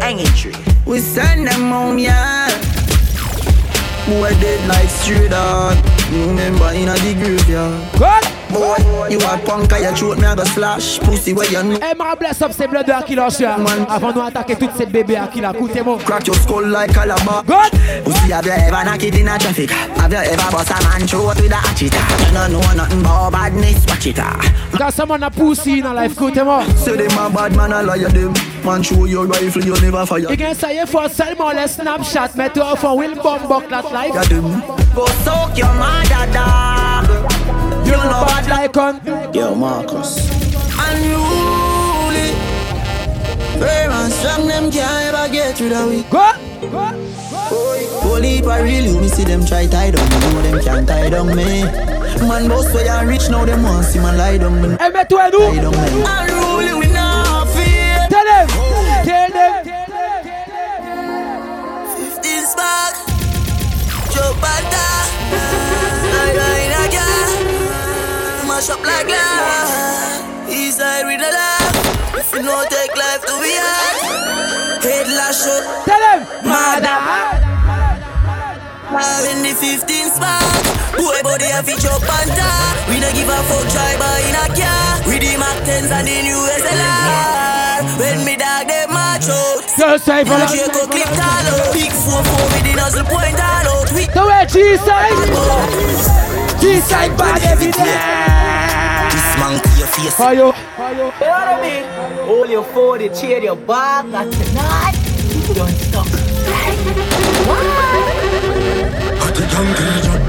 [0.00, 0.56] Hanging tree.
[0.86, 2.48] We send them home, yeah.
[4.08, 5.76] Boy dead like straight dog.
[6.10, 7.92] Remember in a the graveyard.
[7.98, 8.76] Good Boy,
[9.10, 10.98] you a punk, I throat me a go slash.
[11.00, 11.78] Pussy where you know.
[11.82, 15.26] Eh ma bless up ces bloodeurs qui lâchent Avant nous attaquer toutes ces bébés à
[15.26, 17.44] qui la écoutez-moi Crack your skull like Calabar.
[17.44, 19.70] Good Pussy, have you ever knocked it in a traffic?
[19.70, 21.92] Have you ever bust a man throat with a hatchet?
[21.92, 24.38] You don't know nothing about badness, watch it ah.
[24.76, 28.08] Quand someone a pussy dans la life écoutez-moi Say them a bad man, a liar
[28.08, 28.32] them.
[28.64, 30.30] Man show your rifle, you never fire.
[30.30, 33.92] You can say you for seulement les Snapchat Mais toi for will bomb buck that
[33.92, 34.12] life.
[34.94, 36.87] Go soak your mother dog.
[37.88, 39.00] You know bad like on
[39.34, 40.18] Yo, Marcus.
[40.76, 42.28] Unruly.
[43.58, 46.10] Firm and strong, them can't ever get through the week.
[46.10, 46.36] Good
[48.04, 51.08] Holy if I really me see them try tie down, me know them can't tie
[51.08, 51.62] down me.
[52.28, 54.76] Man, boss way and rich now, them want see man lie down me.
[54.78, 56.04] Eh mets-toi nous Lie down me.
[56.04, 58.06] Unruly, we not fear.
[58.10, 58.48] Tell them
[59.08, 59.64] Tell them
[62.22, 62.94] This back.
[64.12, 64.87] Joe Bata.
[68.98, 69.38] I ride again.
[69.38, 70.50] Mash up like.
[70.50, 72.18] East side we no laugh.
[72.18, 74.82] If you know take life to be hard.
[74.82, 75.62] Head lash up.
[75.86, 76.26] Tell him.
[76.42, 76.98] Mother.
[79.30, 80.42] In the 15 spot,
[80.96, 82.50] boy body a feature panta.
[82.88, 85.04] We don't give a fuck driver in a car.
[85.06, 87.84] We the Mac 10s and the new SLR.
[88.00, 89.62] When me dog them march out.
[89.76, 91.70] Just say for the Draco clip tall out.
[91.74, 93.92] Big 4-4 with the nozzle point all out.
[93.92, 95.30] We The way G-side.
[96.60, 98.57] G-side bad every day.
[99.10, 100.14] This monkey your face.
[100.14, 100.38] For you.
[100.38, 101.84] You know what I mean?
[102.26, 104.94] Hold your phone, you cheer your back, and tonight,
[105.48, 106.06] you don't stop.
[109.20, 110.27] Hot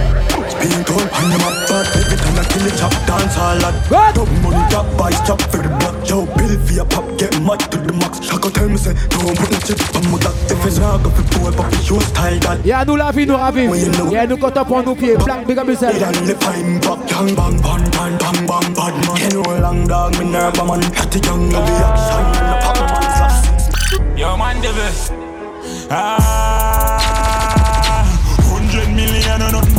[0.60, 3.38] the young Dijon Being on the map But every time I kill it chop Dance
[3.38, 3.76] all lot
[4.16, 7.60] Dub money drop Boys chop for the block Yo bill for your pop Get mad
[7.72, 10.66] to the max Shaka tell me say Don't put no chip on my back If
[10.66, 13.76] it's not go for poor Pop your style that Yeah, nous la vie, nous ravive.
[14.12, 15.18] Yeah, nous quand on prend nos pieds.
[15.24, 15.96] Black, big up yourself.
[15.96, 19.88] It and the fine pop Young bang bang bang bang bang bad man You long
[19.88, 23.34] dog Me nerve man Hot the young Of the action the pop man slap
[24.18, 24.70] Yo, man, the.
[25.92, 27.00] Ah,
[28.44, 29.79] hundred million or nothing for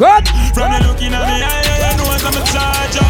[0.00, 0.28] Good.
[0.56, 3.04] From the looking at me, I know I'm a charger.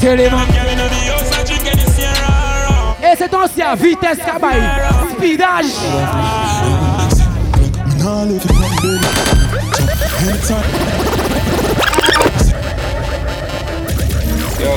[0.00, 0.32] Tell him.
[0.32, 2.96] I'm getting to the house, I drink any Sierra.
[3.02, 4.62] Et c'est ancien, vitesse cabaye.
[5.12, 5.66] Speedage.
[7.84, 8.98] Me nah let it run belly
[9.76, 10.64] Jump anytime
[14.58, 14.72] Yo,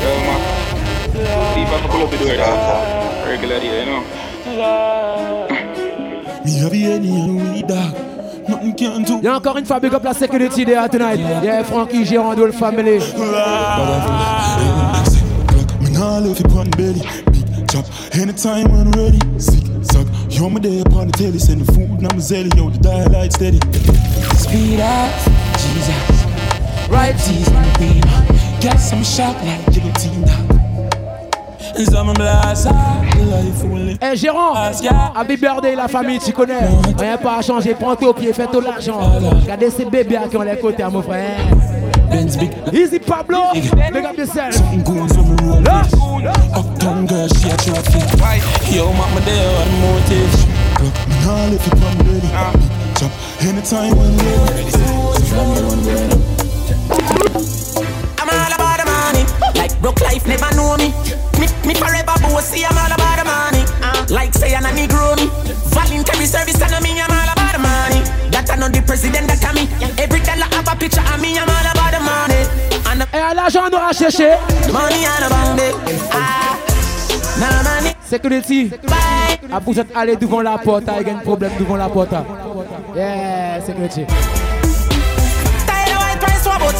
[0.00, 0.40] yo, man.
[1.54, 3.26] People have to pull up the door, dog.
[3.26, 4.02] Regular you know.
[6.46, 8.19] Me have any and dog
[9.22, 11.18] Yeah, encore une fois, big up la security there tonight.
[11.18, 13.00] Yeah, Frankie, Gérard, the family.
[18.12, 20.06] Anytime I'm ready, sick, suck.
[20.50, 23.60] My day upon the telly, send the food, zelly, the dial light steady.
[24.36, 25.12] Speed up,
[25.56, 26.88] Jesus.
[26.88, 28.02] Right, Jesus, beam.
[28.60, 30.39] Got some shock like guillotine.
[34.02, 34.54] Eh Gérant,
[35.14, 36.68] Happy Birthday la famille, tu connais.
[36.98, 38.98] Rien pas à changer, prends toi au pied, fais tout l'argent.
[39.42, 41.38] Regardez ces bébés qui ont les côtés à mon frère.
[42.72, 44.56] Easy Pablo, big up yourself.
[46.56, 48.00] Uptown girl she a trophy
[48.74, 50.34] Yo, mama, there on motive.
[50.80, 54.72] Look, me nah let it run belly Big chop anytime when ready
[58.18, 59.24] I'm all about the money.
[59.54, 61.29] Like broke life never know me.
[61.62, 62.64] Me, me forever bossy.
[62.64, 63.64] I'm all about the money.
[63.82, 65.26] Uh, like say I'm a Negro me.
[65.70, 67.00] Voluntary service and me.
[67.00, 68.00] I'm all about the money.
[68.30, 69.68] That I know the president that I me.
[69.98, 71.38] Every dollar have a picture of me.
[71.38, 72.42] I'm all about the money.
[72.90, 74.36] And Et à l'argent, on aura cherché.
[74.66, 75.74] the money and about it.
[76.12, 76.56] Ah,
[77.38, 77.94] nah money.
[78.08, 78.70] Security.
[79.52, 82.14] À vous êtes allé devant la porte, il y a un problème devant la porte.
[82.94, 84.06] Yeah, security.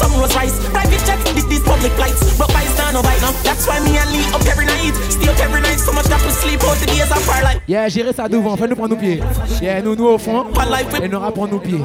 [0.01, 0.57] Some Rolls Royce?
[0.73, 2.21] Private jets, did these public flights.
[2.39, 2.49] But
[2.93, 3.33] no bite now.
[3.43, 4.95] That's why me and Lee up every night.
[5.11, 7.61] Stay up every night, so much that we sleep out the days of our life.
[7.67, 9.21] Yeah, gérer ça devant, fais-nous prendre nos pieds.
[9.63, 10.47] Yeah, nous, nous au fond.
[11.03, 11.85] Et nous rappelons nos pieds.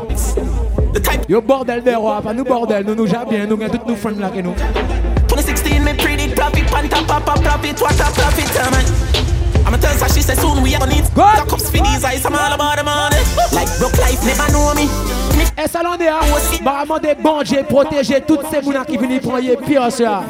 [1.27, 4.19] Yo, bordel des rois, pas nous bordel, nous nous bien, nous gagnons tous nos friends
[4.19, 4.53] là que nous.
[5.27, 8.85] 2016, me predict profit, panta papa profit, what a profit, man.
[9.65, 12.35] I'ma tell her she said soon we are need Got cups for these eyes, I'm
[12.35, 13.17] all about the money.
[13.51, 15.24] Like broke life, never know me.
[15.57, 16.19] Et ça l'en est, hein?
[16.63, 20.23] Vraiment des bons Dieu protéger toutes ces mounas qui viennent prendre pire ça.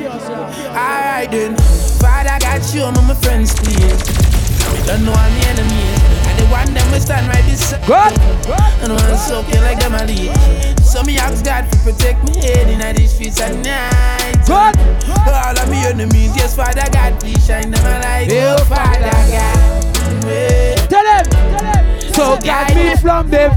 [0.76, 1.56] Alright then,
[2.00, 4.26] Father got you, I'm my friends, please.
[4.86, 5.82] Don't know I'm the enemy.
[6.28, 7.82] I the one them we stand right beside.
[7.88, 8.14] Good.
[8.84, 10.32] And I'm soaking like them a lead.
[10.82, 14.46] So me ask God to protect me head in these streets at night.
[14.46, 14.78] Good.
[15.26, 18.30] All of me enemies, yes, Father God, please shine them a light.
[18.32, 19.82] Oh, Father God.
[20.88, 22.14] Tell him.
[22.14, 23.52] So guide me from them.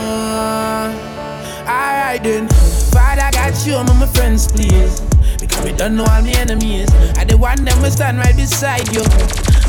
[1.67, 2.47] Alright then,
[2.91, 4.99] Father got you, my friends, please.
[5.39, 6.89] Because we don't know all my enemies.
[7.17, 9.03] I the one them we stand right beside you.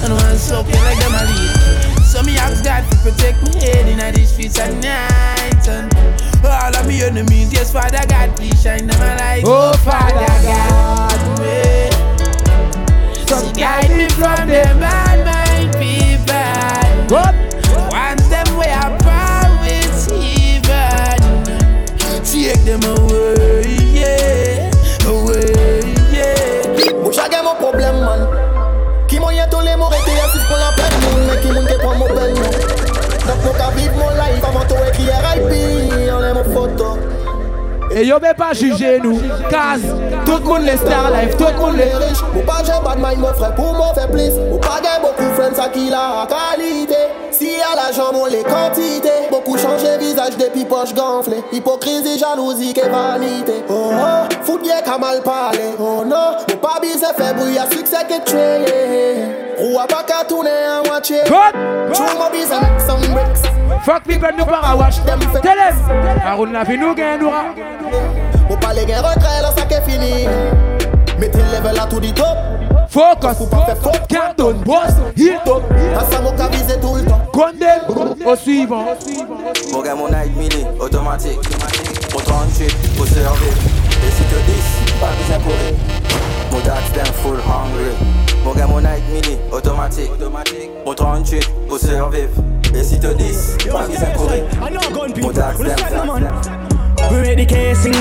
[0.03, 2.05] And one soaking like them a lead.
[2.05, 5.69] So me ask God to protect me head in these streets at night.
[5.69, 5.95] And
[6.45, 9.45] all of me enemies, yes, Father God, please shine them a light.
[9.47, 10.45] Oh, Father God.
[10.45, 11.11] yeah.
[13.27, 17.17] So guide me from them bad mind people.
[17.17, 17.35] What?
[22.71, 24.71] them away, yeah,
[25.11, 25.83] away,
[26.15, 27.03] yeah.
[27.03, 28.23] Mou chage mou problem man.
[29.11, 30.15] Ki mou ye tole mou rete
[30.47, 31.25] pou la pen moun.
[31.27, 32.55] Men ki moun ke mou bel moun
[33.27, 35.51] Dok mou ka viv mou life Avan to e ki RIP
[36.07, 36.95] Yon le mou foto.
[37.91, 39.83] Et yo be pas juger nous Caz,
[40.25, 42.99] tout le monde les star life, tout le monde les riche Ou pas j'ai bad
[43.01, 46.25] mind mon frère pour mon faire please Ou pas j'ai beaucoup friends à qui la
[46.29, 46.90] calife
[47.71, 49.29] à l'argent, on les quantités.
[49.31, 51.43] Beaucoup changé visage depuis poche gonflée.
[51.53, 53.65] Hypocrisie, jalousie, que vanité.
[53.69, 55.75] Oh oh, fout bien qu'à mal parler.
[55.79, 60.25] Oh non, ou pas bise fait bruit à succès que tu Ou à pas qu'à
[60.25, 61.19] tourner à moitié.
[61.29, 63.51] God, Tu m'as bise avec some bricks.
[63.85, 64.97] Fuck people nous para watch.
[65.05, 66.21] Tell them.
[66.27, 67.31] Arun la vie nous gagne nous.
[68.51, 70.27] Ou pas les gains retrait, là ça qu'est fini.
[71.19, 72.27] Mettez le level à tout dit top.
[72.91, 73.47] Focus,
[74.09, 75.63] Canton, boss, Hilton.
[75.97, 77.21] À ça, mon cas visé tout le temps.
[77.33, 78.85] Condemn au suivant.
[79.73, 81.39] Mon gars, mon night mini, automatique.
[82.13, 83.47] Mon 38, pour servir.
[83.47, 85.53] Et si tu dis, pas besoin pour
[86.51, 87.95] Mon dad, them full hungry.
[88.45, 90.11] Mon gars, mon night mini, automatique.
[90.85, 92.43] Mon 38, pour survivre.
[92.75, 94.31] Et si tu dis, pas besoin pour
[95.23, 96.29] Mon dad, them full
[97.13, 97.95] We ready casing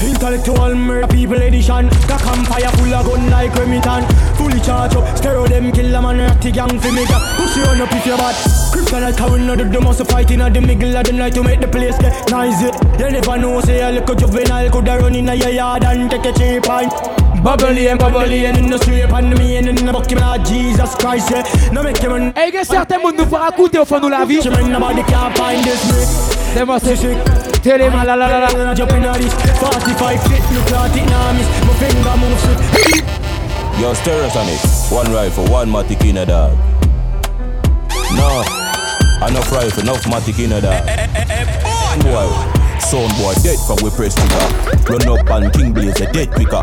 [0.00, 5.48] Intellectual murder people edition The campfire full of gun like Remington Fully charge up, stereo
[5.48, 8.36] them kill a man Ratty gang fi make a pussy run up if you bad.
[8.70, 11.66] Kryptonite carrying out the muscle fighting at the middle of the night to make the
[11.66, 15.82] place get noisy You never know say a little juvenile coulda run in a yard
[15.82, 19.68] and take a cheap pint Bubbly and bubbly and in the street and me and
[19.68, 22.64] in the bucket like Jesus Christ yeah No make him an Et il y a
[22.64, 24.40] certains monde nous fera écouter au fond de la vie.
[24.40, 26.04] She man nobody can find this me
[26.54, 27.18] C'est moi c'est chic.
[27.62, 28.74] Télé mal la la la la.
[28.74, 33.04] Jump in a this 45 feet, look like it now miss My finger moves it
[33.80, 36.52] Yo, Stereosonic, one rifle, one matic in a dog.
[38.14, 38.42] No,
[39.26, 40.84] enough rifle, enough matic in a dog.
[42.04, 42.28] Boy,
[42.78, 44.46] sound boy dead from we press trigger.
[44.88, 46.62] Run up and King Blaze a dead quicker.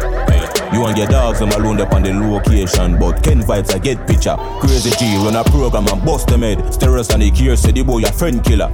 [0.74, 4.06] You and your dogs them alone up on the location, but Ken Vybz I get
[4.08, 4.36] picture.
[4.60, 6.60] Crazy G run a program and bust them head.
[6.72, 8.70] Stereosonic here say the boy a friend killer.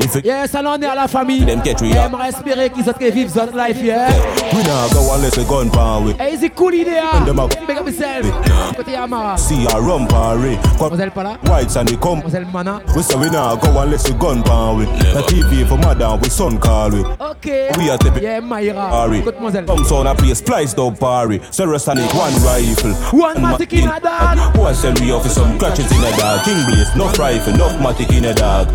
[0.00, 1.44] If it Yes, alors on est à la famille.
[1.44, 1.92] Them get we.
[1.92, 4.08] J'aimerais espérer qu'ils autres vivent cette life, yeah.
[4.54, 6.20] we nah go unless a gun pound with.
[6.20, 7.48] Et c'est cool idée, And them hein.
[7.50, 8.26] a- Big up yourself.
[8.82, 9.36] Côté Yamara.
[9.38, 10.58] See a rum party.
[10.80, 11.38] Mademoiselle pas là.
[11.48, 12.16] Whites and they come.
[12.16, 12.80] Mademoiselle Mana.
[12.96, 14.88] We say we nah go unless a gun pound with.
[15.14, 17.06] The TV for madam we son call with.
[17.20, 17.70] Ok.
[17.78, 18.90] We are the Yeah, Mayra.
[18.90, 19.18] Party.
[19.20, 19.66] Écoute, mademoiselle.
[19.66, 21.38] Come son a play splice down party.
[21.38, 22.92] Stereosonic one rifle.
[23.16, 24.54] One matic in a dog.
[24.54, 26.44] Boy sell me off with some crutches in a dog.
[26.44, 28.66] King Blaze, no rifle, no matic in a dog.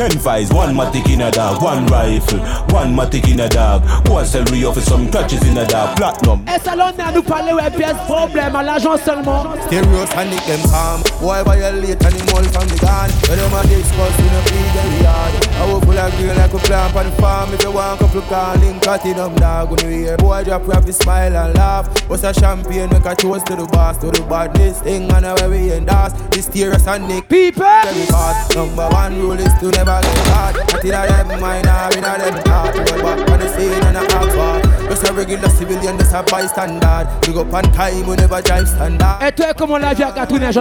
[0.00, 1.60] Ken Vybz, one matic in a dog.
[1.60, 2.38] One rifle,
[2.72, 3.82] one matic in a dog.
[4.06, 5.94] Boy sell me off some crutches in a dog.
[5.94, 6.42] Platinum.
[6.48, 9.44] Et ça, là, on est à nous parler, ouais, pièce problème, à l'argent seulement.
[9.66, 14.18] Stereosonic them calm Boy violate and him all from the gun When them a discuss
[14.18, 15.32] in a free the yard?
[15.60, 17.52] I will pull a girl like a plant on the farm.
[17.52, 20.64] If you want couple call link cut it up dog When you hear boy drop
[20.64, 21.86] you have to smile and laugh.
[22.08, 22.88] What's a champagne?
[22.88, 24.80] Make a toast to the boss To the badness.
[24.80, 27.68] Thing and where we endorse This Stereosonic People!
[27.68, 30.56] Very fast Number one rule is to never get caught.
[30.56, 32.74] Not in a them mind or in a them heart.
[32.74, 36.22] Roll back on the scene and a act for Just a regular civilian, just a
[36.22, 37.06] bystander.
[37.20, 39.18] Big up on time, we never drive standard.
[39.20, 40.52] Et toi, comment la vie a cartonné un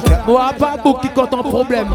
[0.00, 1.88] pas beaucoup qui compte en problème.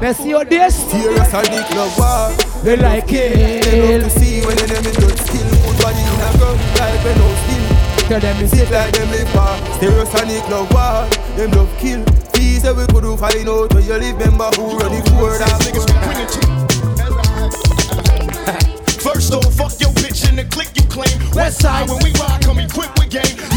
[0.00, 4.02] Merci, Serious the They like They it.
[4.02, 6.32] love to see when they in good skill Put body in a
[7.04, 7.28] when no
[8.08, 12.62] Tell them See it like them live far Serious the war Them love kill Fees
[12.62, 15.40] that we could find out Where you live, remember who run the word
[19.00, 21.12] First off, fuck your bitch in the click you claim.
[21.34, 23.53] West side, when we ride, come equipped with game.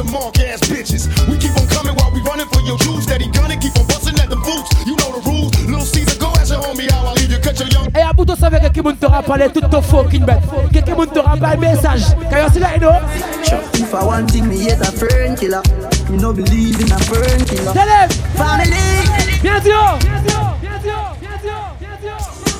[0.00, 1.08] Some mark ass bitches.
[1.28, 3.04] We keep on coming while we running for your jewels.
[3.04, 4.70] Steady gunning, keep on busting at them boots.
[4.86, 5.52] You know the rules.
[5.66, 7.88] Little Caesar, go ask your homie how I leave you, cut your young.
[8.16, 10.42] Bout de ça, avec quelqu'un te rappelle tout ton fucking bête.
[10.72, 12.02] Quelqu'un te rappelle message.
[12.30, 13.00] Quand you see that, you know?
[13.74, 15.62] If I want thing, me hate a friend killer.
[16.10, 17.72] Me no believe in a friend killer.
[17.72, 18.08] Tell him.
[18.36, 18.76] Family.
[19.42, 19.98] Bien sûr.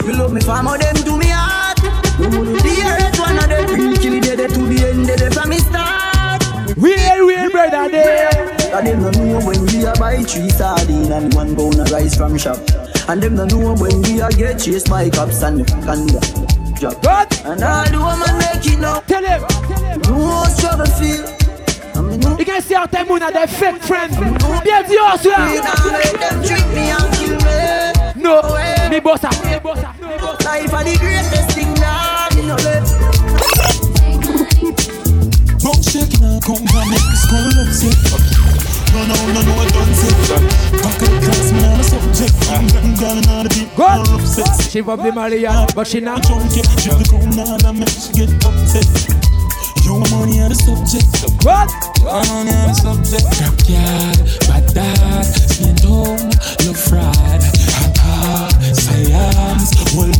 [0.06, 1.78] Me love me farmer, them do me heart?
[2.18, 5.89] The earth one of them real kill dead to the end, dead from me start.
[6.80, 8.56] Real, real brother there.
[8.72, 12.16] And them no know when we a buy three sardine and one pound of rice
[12.16, 12.58] from shop.
[13.08, 16.06] And them no know when we a get chased by cops and the can
[16.78, 17.04] drop.
[17.04, 17.44] What?
[17.44, 19.00] And all the woman make it now.
[19.00, 19.42] Tell him.
[20.08, 21.40] No struggle feel.
[22.38, 24.16] You can see how there, moon are their fake friends.
[24.16, 25.60] Bien sûr, We cela.
[25.60, 28.22] not let them trick me and kill me.
[28.22, 28.40] No,
[28.88, 29.28] me bossa.
[29.30, 29.50] Ah.
[29.50, 29.94] Me bossa.
[30.02, 30.36] Ah.
[30.44, 32.28] Life are the greatest thing now.
[32.34, 33.19] Me no let.
[35.80, 37.88] Shake now, come on, make me scroll up, say
[38.92, 40.12] No, no, no, no, I don't say
[40.76, 42.34] Back up, class, me not a subject.
[42.52, 46.00] I'm getting down and out of beat, all upset She from the Maria, but she
[46.00, 46.22] not.
[46.22, 48.84] drunk She the cold now, and make she get upset.
[49.82, 51.08] Your money on the subject.
[51.42, 51.72] What?
[52.04, 53.26] I'm on the subject.
[53.66, 56.28] Yard, bad dad, spend home,
[56.68, 57.42] love fried.
[57.80, 60.12] Hot, hot, science, well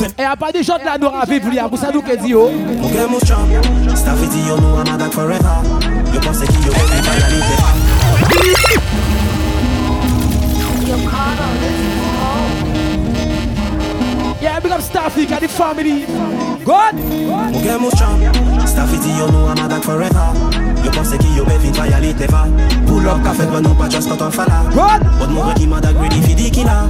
[0.00, 0.14] yes now, send.
[0.18, 2.50] Et a pas de shot là, nous ravive, vous ça nous que dit oh.
[2.80, 3.46] Mon gars, mon champ,
[3.94, 5.38] Staffy dit yo nous a mad forever.
[6.12, 7.40] Yo pense qu'il yo baby, pas y aller,
[14.42, 16.06] Yeah, big up Staffy, got the family.
[16.64, 16.94] God.
[16.94, 18.18] Mon gars, mon champ,
[18.66, 20.14] Staffy dit yo nous a mad forever.
[20.84, 22.48] Yo pense qu'il yo baby, pas y aller, never.
[22.86, 24.64] Pull up, café, ben nous pas just quand on fala.
[24.74, 25.02] God.
[25.18, 26.86] But mon gars qui m'a ready, fidi qui là.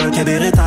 [0.00, 0.64] Carol Kebereta.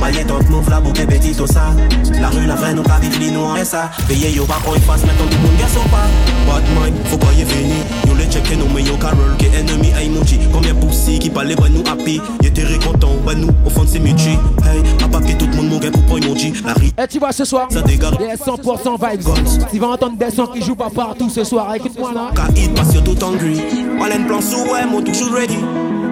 [0.00, 1.74] Maillé top move la petit tout ça.
[2.20, 3.90] La rue la vraie nous pas vivre nous en ça.
[4.06, 6.06] Payé yo pas qu'on y fasse maintenant tout le monde garçon pas.
[6.46, 7.74] Bad mind, faut pas y venir.
[8.06, 10.38] Yo les checker nous mais yo Carol qui ennemi emoji.
[10.52, 12.20] Combien poussi qui parlait bah nous happy.
[12.40, 14.38] Y'étais content bah nous au fond c'est Michi.
[14.64, 16.52] Hey, à pas que tout le monde mon gars pour pas emoji.
[16.64, 16.92] La rue.
[17.02, 18.14] Et tu vois ce soir, ça dégage.
[18.20, 19.68] Il y a 100% vibes.
[19.72, 21.74] Tu vas entendre des sons qui jouent pas partout ce soir.
[21.74, 22.30] Écoute-moi là.
[22.34, 23.60] Car il passe tout en gris.
[23.98, 25.58] Malène plan sous ouais, moi toujours ready.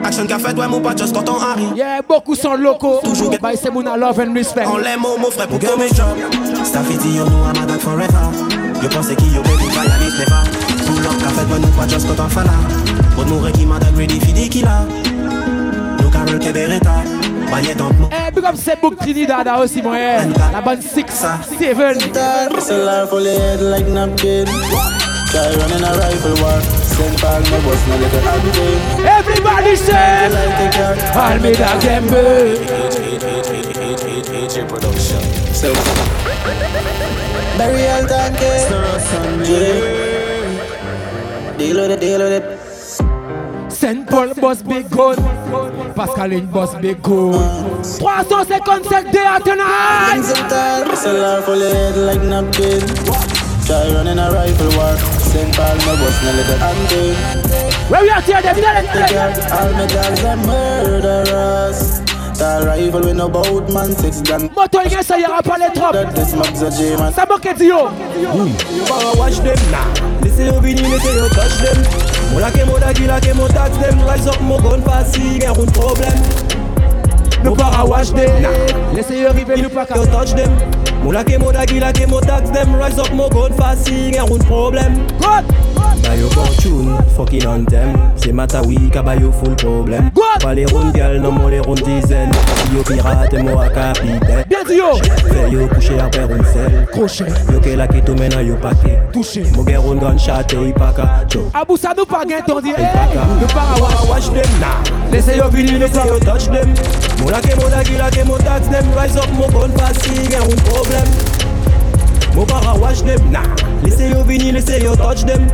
[0.06, 1.76] Action qu'a fait, ouais, mon pas just quand on arrive.
[1.76, 3.00] Yeah, beaucoup sont locaux.
[3.02, 4.64] Toujours get by c'est mon love and respect.
[4.66, 6.16] On l'aime, mon frère, pour que mes jobs.
[6.64, 8.06] Staffy dit, yo, nous, I'm a forever.
[8.82, 10.86] Yo pense qu'il y a pas y aller, never.
[10.86, 12.52] Pull up, qu'a fait, ouais, nous pas just quand on fait là.
[13.16, 14.84] Bon, nous, qui m'a ready, fidi qui là.
[16.00, 17.02] Nous, Carol, Kebereta.
[17.48, 19.96] Eh, big up c'est Book Trinidad aussi, moi,
[20.52, 21.04] La bande 6,
[21.58, 21.76] 7.
[22.58, 24.44] It's a life for the head like napkin.
[25.30, 26.85] Try running a rifle war.
[26.96, 28.68] Send Paul, my boss, my little abdi.
[29.04, 30.32] Everybody say,
[31.12, 32.56] I'll be that gamble.
[34.66, 35.20] production.
[35.52, 35.74] So,
[37.58, 38.06] burial
[39.44, 39.78] yeah.
[41.58, 42.46] Deal with it, deal with it.
[43.70, 45.16] Saint Paul boss big gun
[45.94, 47.32] Pascaline boss big gun
[47.84, 50.18] 357 day at night
[50.90, 54.96] It's a for the head like napkin Try running a rifle war.
[55.18, 55.52] St.
[55.56, 57.14] Paul, my boss, no little auntie
[57.90, 62.00] Where we are here, them, them, them All my dogs are murderers.
[62.38, 64.48] Tall rifle with no boat man six gun.
[64.54, 68.46] Moto il ça ira pas les trop This mob's a J-man Ça manque Dio You.
[68.86, 70.22] Better watch them now.
[70.22, 71.82] Laissez au vini, laissez au touch them.
[72.32, 75.40] Mon la ke mo dagi, la ke mo tax them Rise up mo gun fasi,
[75.40, 76.14] gen roun problem.
[77.42, 78.46] Nous para watch them.
[78.94, 80.54] Laissez yo rive, nous pas Yo touch them
[81.06, 81.78] Mou lake mou dagi
[82.26, 85.06] tax dem Rise up mou god fasi gen roun problem
[86.02, 87.96] Bayo fortune, fucking on them.
[88.16, 90.40] Se mata wika bayo full problem God!
[90.40, 92.30] Pale roun gal nan mou le roun dizen
[92.74, 94.94] Yo pirate mou a kapite Bien di yo!
[95.30, 96.86] Ve yo kouche apè roun sel
[97.52, 101.50] Yo ke lake tou yo pake Touche Mou gen roun gan chate yi paka Cho
[101.54, 103.14] Abou sa nou pa gen ton di Hey!
[103.14, 104.74] Nou pa dem na
[105.12, 106.74] Lese yo vini, lese yo touch dem
[107.20, 107.96] Mou lake mou dagi
[108.42, 110.95] tax dem Rise up mou god fasi gen roun problem
[112.34, 113.42] Mo para watch them now
[113.82, 115.46] Laissez yo vini, laissez yo touch them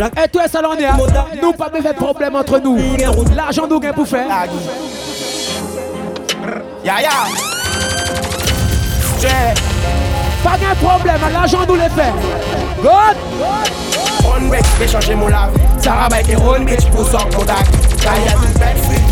[0.00, 0.96] Et toi, Salonnéa,
[1.42, 2.78] nous pas de problème entre nous.
[3.36, 4.26] L'argent nous gagne pour faire.
[6.82, 7.10] Ya ya.
[10.42, 12.12] Pas de problème, l'argent nous les fait.
[12.82, 13.16] God.
[14.24, 15.52] On bitch, vais changer mon lave.
[15.78, 17.66] Sarah Bike et on pour sortir mon dac.
[18.00, 19.11] Kaya tout bête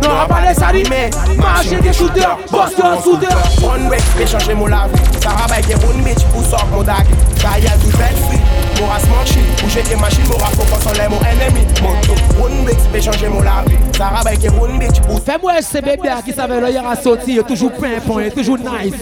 [0.00, 4.66] n'aura pas les salis Mais marcher des shooters, bosse un soudeur On vex, échanger mon
[4.66, 4.90] lave
[5.22, 7.06] Sarah baille des bonnes bitch, ou sort mon dag
[7.40, 8.40] Kaya du bel fruit,
[8.80, 11.66] mon race mon Bouger des machines, mon rap, faut qu'on mon ennemi.
[11.82, 15.80] Mon tout, bonne vex, échanger mon lave Sarah baille des bonnes bitch, ou Fais-moi ces
[15.80, 18.94] bébés qui savait l'œil à sortir Toujours pimpant et toujours nice.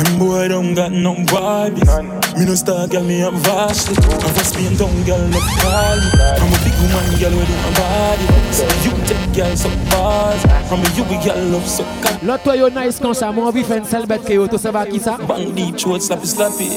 [0.00, 2.38] Them boy don't got no vibes.
[2.38, 3.96] Me no star girl, me up vastly.
[4.00, 6.08] I'm a Spain down girl, no call me.
[6.40, 8.26] I'm a big woman girl, do my body.
[8.50, 10.42] So you take girl so bars.
[10.72, 12.22] I'm a you we girl love so cut.
[12.22, 14.56] L'autre toi yo nice quand ça, moi envie faire une seule bête que yo, tout
[14.56, 15.18] ça va qui ça?
[15.54, 16.70] Deep throat, slappy slappy.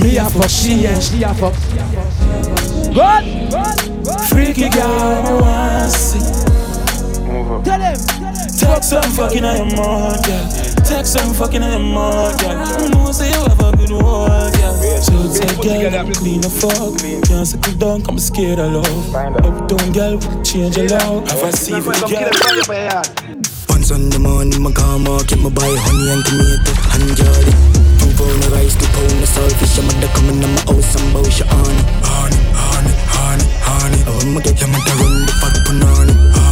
[0.00, 1.52] Me a fuck, she and she a fuck.
[2.94, 3.24] Good.
[4.30, 6.20] Freaky girl, me wanna see.
[7.64, 7.96] Tell him.
[8.58, 10.65] Talk some fucking I am on, girl.
[10.86, 12.54] Text and fucking in the mud, girl.
[12.80, 14.74] You know, say you have a good work, girl.
[15.02, 16.94] So take girl, clean the fuck.
[17.26, 19.14] Can't suck it down, I'm scared of love.
[19.14, 21.28] Uptown girl, change your love.
[21.28, 23.02] Have seat with the girl.
[23.86, 27.54] On the morning, my car market, my buy honey and tomato and jelly.
[28.02, 31.06] Two pound of rice, two pound of saltfish, I'm at coming on my house and
[31.14, 31.86] bow your honey.
[32.02, 34.02] Honey, honey, honey, honey.
[34.10, 35.34] Oh, I'ma get your mother run the.
[35.38, 36.45] Honey, honey, honey,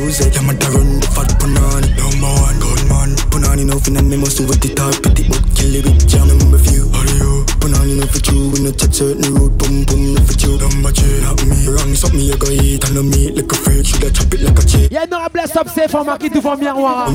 [0.00, 0.12] honey.
[0.12, 1.88] Susie, your mother run the fat punani.
[1.96, 3.10] Number one, gunman.
[3.30, 6.28] Punani no fin and me must over the top, pity but kill it with jam.
[6.28, 7.44] Number few, do you?
[7.60, 10.58] Punani no for you, we no touch certain road, boom boom no for you.
[10.58, 11.68] Number three, not me.
[11.68, 13.86] Wrong, stop me, you go eat and no meat like a freak.
[13.86, 14.90] Shoulda chop it like a chick.
[14.90, 17.12] Y'a non bless up safe for qui devant miroir.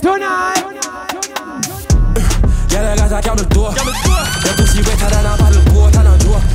[0.00, 0.64] Tonight.
[2.72, 3.72] Girl, I got a camel door.
[3.76, 5.71] Your pussy wetter than a bottle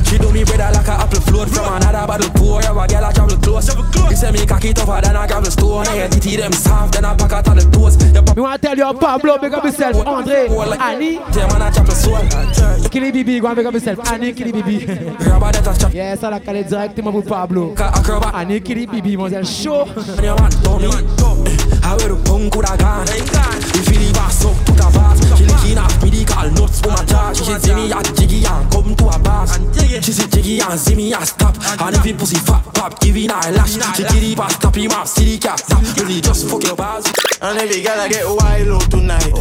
[0.08, 2.62] She do me better like a apple float from another bottle pour.
[2.62, 3.68] Yeah, my girl, I travel close.
[4.08, 5.84] You say me cocky tougher than a gravel stone.
[5.84, 7.98] Yeah, TT them soft, then I pack out on the toes.
[8.34, 10.48] Me wanna tell you Pablo, big up yourself, Andre,
[10.80, 11.14] Annie.
[11.14, 12.88] Yeah, man, I chop a soul.
[12.88, 14.86] Killy Bibi, go and big up yourself, Annie Killy Bibi.
[15.92, 17.74] Yes, ça la calé directement pour Pablo.
[18.34, 19.84] Annie Killy Bibi, mademoiselle chaud.
[20.22, 20.28] Eh,
[21.84, 23.06] I wear a punk with a gun.
[23.74, 27.32] You feel the bass up to the licking off medical nuts for my jaw.
[27.32, 29.58] She see me at Jiggy and come to a bass.
[30.04, 31.56] She see Jiggy and see me and stop.
[31.80, 33.72] And if it pussy fat pop, giving her a lash.
[33.96, 35.82] She get the pass, tap him up, see the cap tap.
[35.96, 37.06] Really just fuck your bars.
[37.40, 39.32] And every girl I get wild out tonight.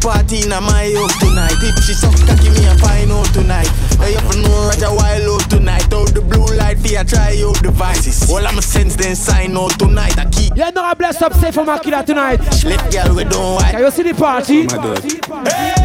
[0.00, 1.58] Party in my house tonight.
[1.62, 3.70] If she suck cocky, me a find out tonight.
[4.00, 5.92] I have to know right a wild out tonight.
[5.92, 8.30] Out the blue light, fear try out devices.
[8.30, 10.18] All I'm a sense then sign out tonight.
[10.18, 10.56] I keep.
[10.56, 12.40] Yeah, no, I bless up safe for my killer tonight.
[12.64, 13.72] Let girl we don't white.
[13.72, 14.66] Can you see the party?
[14.66, 15.02] My God.
[15.04, 15.81] Move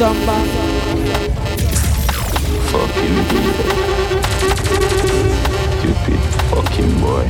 [0.00, 0.36] Samba.
[2.72, 3.16] Fucking
[5.76, 7.26] Stupid fucking boy.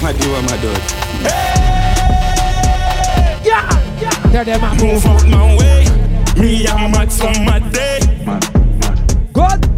[0.00, 0.80] My dear, my dog.
[3.44, 3.68] Yeah,
[4.00, 4.32] yeah.
[4.32, 5.84] Tell them I Move out my way.
[6.40, 8.00] Me and Max on my day.
[9.34, 9.60] Good.
[9.60, 9.69] Move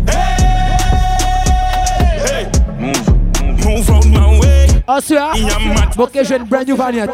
[4.86, 5.18] my way.
[5.18, 6.02] Oh.
[6.02, 7.08] Ok, je une brand new variant.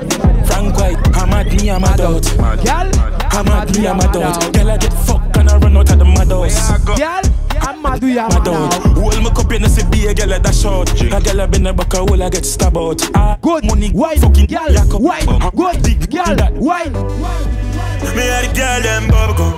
[0.44, 2.24] Frank White, I'm at me, I'm a dot.
[2.64, 2.90] Girl,
[3.32, 4.52] I'm at me, I'm a dot.
[4.54, 6.78] Girl, I get fucked and I run out of the mad house.
[6.84, 7.22] girl,
[7.60, 10.32] I'm mad with ya, My dog, hold my cup in the see be a girl
[10.32, 10.90] at that short.
[11.00, 13.02] A girl I been a back a I get stabbed out.
[13.14, 15.00] Ah, good money, wine, fucking girl, yak up.
[15.00, 16.92] wine, good, girl, wine.
[18.14, 19.52] Me had the girl them bubble gum.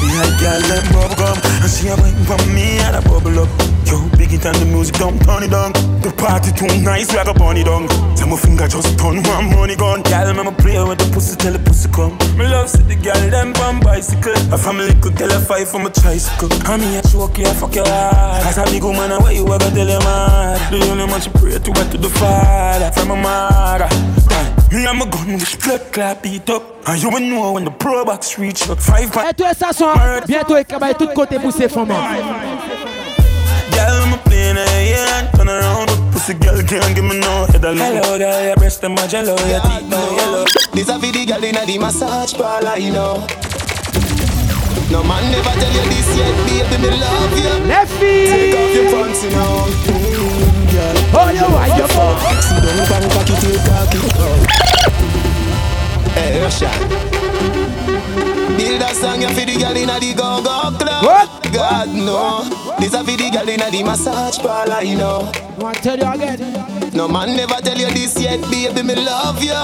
[0.00, 1.38] Me had the girl them bubble gum.
[1.62, 3.73] And she a wine for me and a bubble up.
[3.86, 5.72] Yo, big it and the music don't turn it down.
[6.00, 7.88] The party too nice, we a burn down.
[8.16, 10.02] Tell my finger just turn one money gun.
[10.02, 12.16] Girl, me play with the pussy till the pussy come.
[12.36, 14.32] Me love see the girl them on bicycle.
[14.52, 16.48] A family could tell a fight from a tricycle.
[16.64, 18.46] I mean, I choke you, I fuck your heart.
[18.46, 20.58] As a big woman, I way you ever tell your man.
[20.72, 23.88] The only man she pray to went to the father from my mother.
[24.72, 26.62] Me and my gun with blood clap beat up.
[26.88, 28.80] And you will know when the pro box reach up.
[28.80, 29.86] Five Et toi, ça son.
[30.26, 31.92] Bientôt, il cabaye tout côté pour ses femmes.
[34.54, 35.88] Girl, I'm a plane yeah, turn around.
[36.12, 37.76] Pussy girl can't give me no head alone.
[37.76, 40.44] Hello, girl, your breast and my jello, your teeth no yellow.
[40.72, 43.26] This a video girl inna the massage parlor, you know.
[44.92, 47.50] No man never tell you this yet, baby, me love you.
[47.66, 48.30] Leffy.
[48.30, 49.66] Take off your pants, you know.
[49.90, 50.96] Mm, girl.
[51.18, 52.18] Oh, you want your phone?
[52.46, 53.98] See them bang cocky till cocky.
[56.14, 56.70] Hey, Russia.
[58.56, 61.04] Build a song you for the girl inna the go go club.
[61.04, 61.52] What?
[61.52, 62.44] God no.
[62.78, 65.30] This a for the girl inna the massage parlor, you know.
[65.58, 66.90] Want tell you again?
[66.94, 69.54] No man never tell you this yet, baby, me love you.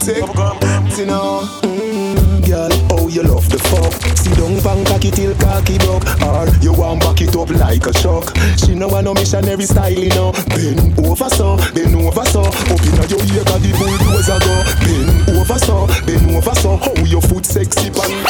[0.00, 1.48] Take you know.
[1.62, 2.70] Mm, girl,
[3.04, 3.92] oh you love the fuck.
[4.16, 6.04] See don't bang cocky till cocky broke.
[6.24, 8.32] Or you want back it up like a shock.
[8.56, 10.32] She no want no missionary style, you know.
[10.48, 12.42] Bend over so, bend over so.
[12.42, 14.54] Up inna your ear, got the bulldozer go.
[14.80, 16.76] Bend over so, bend over so.
[16.76, 18.24] How your foot sexy pan.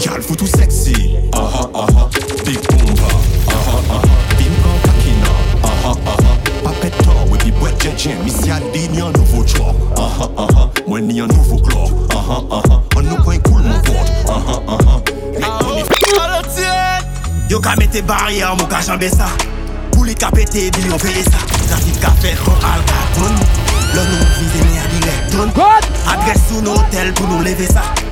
[0.00, 1.16] Girl foot too sexy.
[1.32, 2.08] Aha aha.
[2.44, 3.08] Big boomba.
[3.48, 4.12] Aha aha.
[4.36, 5.32] Bim kan kakina.
[5.64, 6.29] Aha aha.
[8.00, 11.58] Jen misyal di ni an nouvo chok Aha aha, ah, ah, mwen ni an nouvo
[11.60, 14.94] klok Aha aha, ah, an nou kwen koul mou vod Aha aha,
[15.36, 17.04] mek toni f*** oh, Alo tien!
[17.52, 19.28] Yo ka mette barya mou ka janbe sa
[19.90, 23.36] Pou li ka pete bil yo veye sa Zatif ka fet kon al ka ton.
[23.92, 25.52] Lon nou vize me a direk ton.
[26.08, 27.84] Adres sou nou hotel pou nou leve sa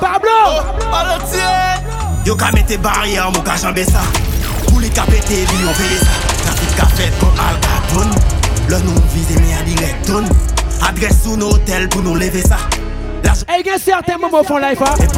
[0.00, 0.38] Pablo!
[2.24, 4.02] Yo ka mette barrière, mon ka jambe sa
[4.66, 7.56] Pou li ka pete, bi yon veye sa Trafik ka fet kon al
[8.68, 9.62] Le nou vize a
[10.88, 12.42] Adres sou nou hotel pou nou leve
[13.60, 14.44] il y a certains moments hein.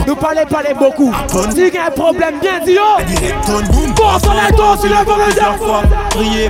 [0.06, 1.12] nous parlons, parlons beaucoup.
[1.54, 3.00] Si y a un problème, bien dit oh.
[3.00, 3.06] yo.
[3.94, 5.02] Bon, la la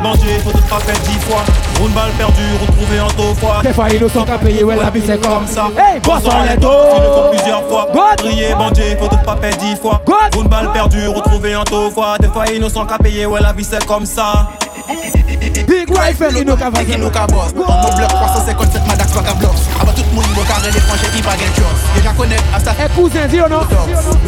[0.01, 1.45] manger, faut te frapper dix fois.
[1.81, 3.61] Une balle perdue, retrouvée en taux fois.
[3.63, 5.69] Des fois, sont qu'à payer, ouais, la vie c'est comme ça.
[5.79, 7.89] Hey, bon, sur les Il le faut plusieurs fois.
[8.19, 10.03] Prier, manger, faut te frapper dix fois.
[10.37, 12.17] Une balle perdue, retrouvée en taux fois.
[12.21, 14.51] Des fois, sont qu'à payer, ouais, la vie c'est comme ça.
[15.67, 17.55] Big rifle, il nous qu'à Qui nous boss.
[17.67, 19.53] En mon bloc 357, ma dax qu'à bloc.
[19.81, 21.65] Avant tout le monde, mon carré, les franchis, qui pas gagne chose.
[21.95, 22.75] Déjà connaît, à ça.
[22.79, 23.61] Eh, cousin, dis ou non?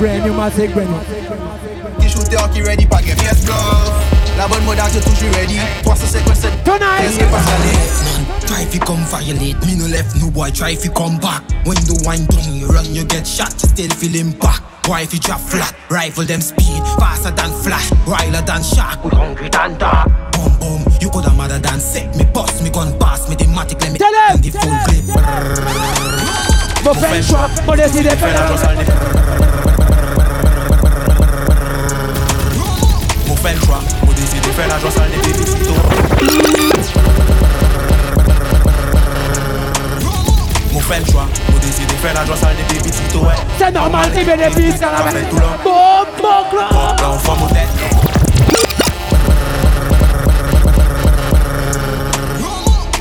[0.01, 2.01] Brand new magic, brand new.
[2.01, 3.19] Qui shooter, qui ready, pas gagne.
[3.23, 4.22] Yes, bro.
[4.39, 5.59] La bonne mode, c'est toujours ready.
[5.83, 6.65] 357.
[6.65, 6.81] Tonight.
[7.01, 10.51] Qu'est-ce qui passe à Try if you come violate, me no left no boy.
[10.51, 11.43] Try if you come back.
[11.65, 14.61] When the wine down, you run, you get shot, you still feeling back.
[14.83, 19.11] Boy, if you drop flat, rifle them speed, faster than flash, wilder than shark, we
[19.11, 20.09] hungry than dark.
[20.33, 22.13] Boom boom, you coulda madder than sick.
[22.17, 24.41] Me boss, me gun pass, me the matic, let me Tell him.
[24.43, 25.05] the full clip.
[26.85, 28.61] Mon fait le choix, mon décide de faire la chose.
[33.29, 33.37] Mon
[34.53, 35.17] fait la joie sale des
[40.73, 41.59] Mon fait le choix, mon
[41.99, 43.35] faire la joie sale des bébés ouais.
[43.59, 45.43] C'est normal, il bénéficie à la Fait l'homme.
[45.65, 46.97] Bon, bon, là.
[46.99, 47.69] Là, on forme tête.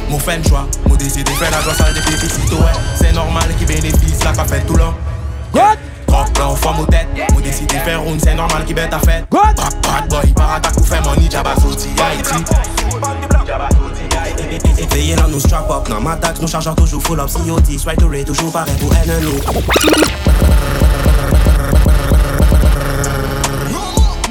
[0.09, 2.71] Mon fait le choix, mon décide de faire la joie sale des bébés ouais.
[2.95, 4.77] C'est normal qui bénéficie là qu'a fait tout.
[5.53, 5.90] Good.
[6.11, 7.07] Rock on forme au tête
[7.83, 9.21] faire round c'est normal qui bête à Good.
[9.29, 12.43] Bad, bad boy par attaque ou fait money Jabba sorti Haïti
[14.91, 17.99] Veillez là, nous strap up, non, ma taxe, nous chargeons toujours full up, COT, strike
[17.99, 19.39] to rate, toujours pareil pour ennemi.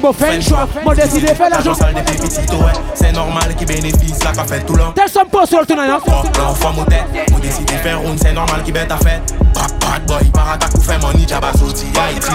[0.01, 1.77] Mon fait le choix, mon décide de faire la chose.
[1.77, 2.71] sale des bébés ouais.
[2.95, 5.89] C'est normal qui bénéficie là qu'a fait tout l'homme Tell some post sur le tonight,
[5.89, 5.99] hein.
[6.05, 8.91] Rock là on forme au tête Mon décide de faire round c'est normal qui bête
[8.91, 9.21] à fait
[9.53, 12.31] Bad, bad boy par attaque ou fait money Jabba Haïti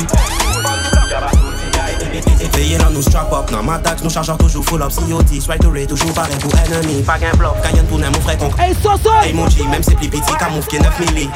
[2.55, 5.61] Veillez là, nous strap up, non, ma taxe, nous chargeons toujours full up, COT, strike
[5.61, 7.03] to rate, toujours pareil pour ennemi.
[7.03, 8.49] Pas qu'un bloc, quand y'en tourne, mon frère con.
[8.59, 9.11] Hey, Soso.
[9.23, 11.29] Hey, mon G, même c'est plus petit, qu'à mouf qui est 9 milli.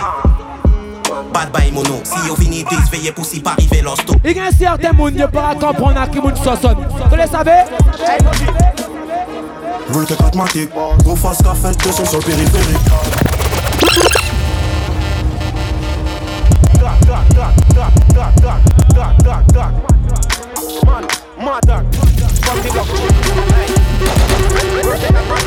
[1.32, 4.92] Bad bay mono, si yo vini disveye pou si pa rive losto I gen serte
[4.96, 7.56] moun yo para kompron a ki moun soson Te le save?
[9.90, 10.72] Roule ke katmatik,
[11.04, 12.80] go fas ka te son sol periferik
[16.80, 18.36] Man, man, man, man, man,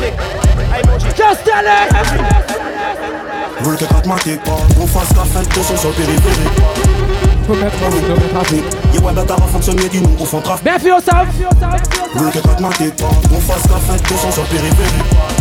[0.00, 0.43] man,
[1.14, 1.88] Castellet.
[3.62, 6.60] Roule que gratte ma kick pas Qu'on fasse café de son sur le périphérique
[9.52, 10.00] fonctionner du
[10.64, 11.00] Bien fait au
[12.60, 13.06] ma kick pas
[13.40, 13.62] fasse
[14.02, 15.33] de son sur le périphérique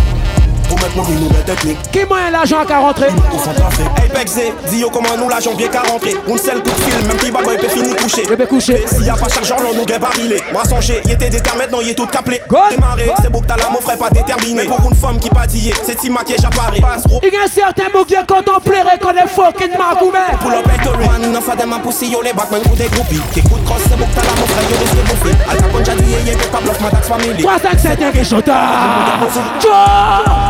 [0.68, 1.78] pour mettre mon nouvelle technique.
[1.92, 3.08] Qui moyen l'argent qu'à rentrer?
[3.56, 3.86] Trafic.
[3.98, 4.36] Apex
[4.70, 7.44] dis-yo comment nous la janvier qu'à rentrer On seul coup de fil, même petit bad
[7.44, 8.86] boy peut finir couché Je vais coucher.
[8.88, 11.80] S'il y a pas chargeur, l'on nous gagne barilé Moi songer, il était déterminé, maintenant
[11.82, 12.42] il est tout caplé.
[12.70, 15.46] Démarré, c'est beau que t'as la mon frère pas déterminé Pour une femme qui pas
[15.48, 16.82] dit, c'est si maquillage apparaît
[17.24, 20.38] Il y a certains mots qui contemplerait qu'on est fucking magoumet.
[20.42, 23.22] Pull up victory Man, non fa de ma pussy, yo les backman coup des groupies
[23.34, 25.58] Qui coûte cross, c'est beau que t'as la mon frère, yo risque de bouffer Al
[25.58, 28.12] Capone j'ai dit, y'a pas bluff, ma taxe family 3, 5, 7, 1,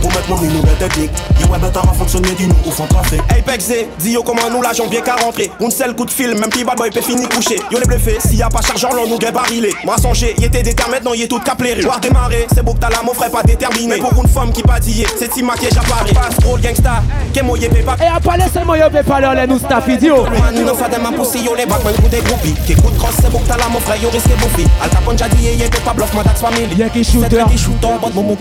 [0.00, 0.36] Pour mettre mon.
[0.40, 2.28] Yo t'as pas fonctionné,
[2.66, 3.20] au fond trafic.
[3.28, 6.64] Apex dis-yo comment nous la janvier qu'à rentrer On seul coup de fil, même petit
[6.64, 7.56] bad boy peut finir couché.
[7.70, 9.72] Yo les bluffé, s'il y a pas chargeur, l'on nous gagne barilé.
[9.84, 12.78] Moi songer, il était déterminé, maintenant il est tout caplé Voir démarrer, c'est beau que
[12.78, 13.96] t'as la mon frère pas déterminé.
[13.96, 17.42] Mais pour une femme qui pas dit, c'est si maquillage apparaît Passe gros gangsta, qu'est
[17.42, 20.24] moyen pas Et à parler seulement, yo, vais parler, les nous staff idiot.
[20.24, 22.54] Man, non fa de ma pussy, yo les backman coup des groupies.
[22.66, 24.90] Qui coûte cross, c'est beau que t'as la mon frère, yo risque de bouffer Al
[24.90, 27.44] Capone j'ai dit, y'a pas bluff, ma taxe family Y'a qui shooter.
[27.50, 28.36] qui shooter, bon mon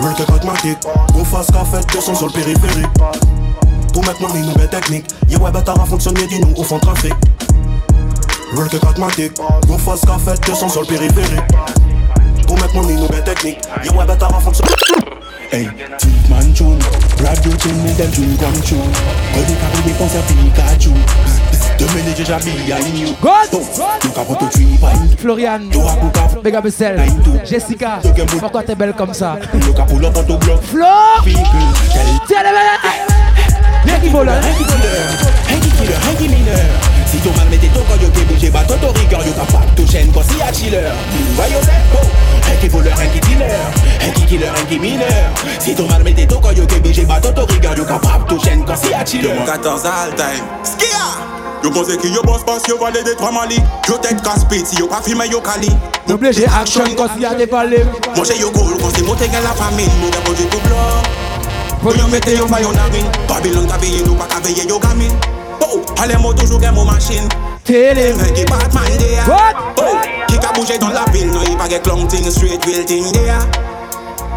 [0.00, 0.78] Multi-pragmatique,
[1.12, 2.86] gros face qu'a fait 200 sur le périphérique.
[3.92, 7.14] Pour maintenant une nouvelle technique, y'a web à fonctionner du nous au fond trafic.
[8.54, 9.32] Multi-pragmatique,
[9.66, 11.40] gros face qu'a fait 200 sur le périphérique.
[12.46, 14.72] Pour maintenant une nouvelle technique, y'a web à fonctionner.
[15.52, 15.68] Hey,
[15.98, 16.78] Tweet Man Tune,
[17.24, 18.76] Rap Dude, me dem Tune Come True.
[19.32, 20.90] Cody Carré dépense à Pikachu.
[21.78, 23.62] Demain je j'habille à l'ignou God
[25.18, 25.60] Florian.
[26.44, 27.00] Megabessel,
[27.44, 28.00] Jessica.
[28.38, 29.38] Pourquoi t'es belle comme ça?
[30.62, 30.86] Flo!
[32.26, 33.16] Tiens les mecs!
[33.86, 34.56] Hein?
[35.76, 35.94] Killer
[37.06, 39.32] Si ton mal mette ton corps, yo ke bouje ton rigueur Yo
[40.22, 40.90] si a chiller.
[41.34, 43.46] Voyons c'est Un qui voleur, un qui dealer.
[44.00, 45.06] Un qui killer, un qui mineur.
[45.58, 47.84] Si ton mal mette ton corps, yo ton rigueur Yo
[48.74, 49.28] si a chiller.
[49.28, 50.44] 2014 all time.
[50.64, 51.45] Skia!
[51.66, 53.56] Yo pose ki yo boss boss, yo vole de 3 mali.
[53.88, 55.66] Yo tek kaspit, si yo pa filme yo kali
[56.06, 59.90] Yo bleje aksyon konsi a de valim Mwenje yo koul konsi mwote gen la famin
[59.98, 64.14] Mwen gen ponje kou blok Pou yo mette yo fayon narin Babylon ka veye nou
[64.14, 65.10] pa ka veye yo gamin
[65.60, 67.26] Oh, ale mwo toujou gen mwo masin
[67.64, 69.34] Tele Mwen ki batman de ya ah.
[69.34, 69.82] What?
[69.82, 69.98] Oh,
[70.30, 73.10] ki ka bouje don la vil Nou yi pa ge klong ting, straight real ting
[73.10, 73.75] de ya ah.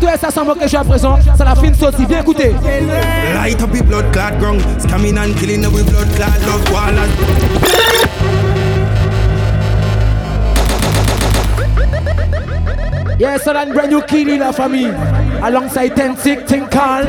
[0.00, 1.18] tout ça sans que je suis à présent.
[1.36, 2.06] C'est la fin de sortie.
[2.08, 2.54] Viens écouter.
[3.34, 4.60] Light up the blood clot ground.
[4.78, 7.08] Scamming and killing with blood clot love koalas
[13.18, 14.94] Yes, so that brand new Kili la famille.
[15.42, 17.06] Alongside Ten Sick, Ten Carl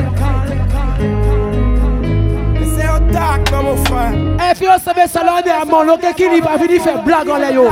[4.50, 7.52] Et puis on savait ça là dernièrement Donc Kili va venir faire blague en l'air
[7.52, 7.64] yo.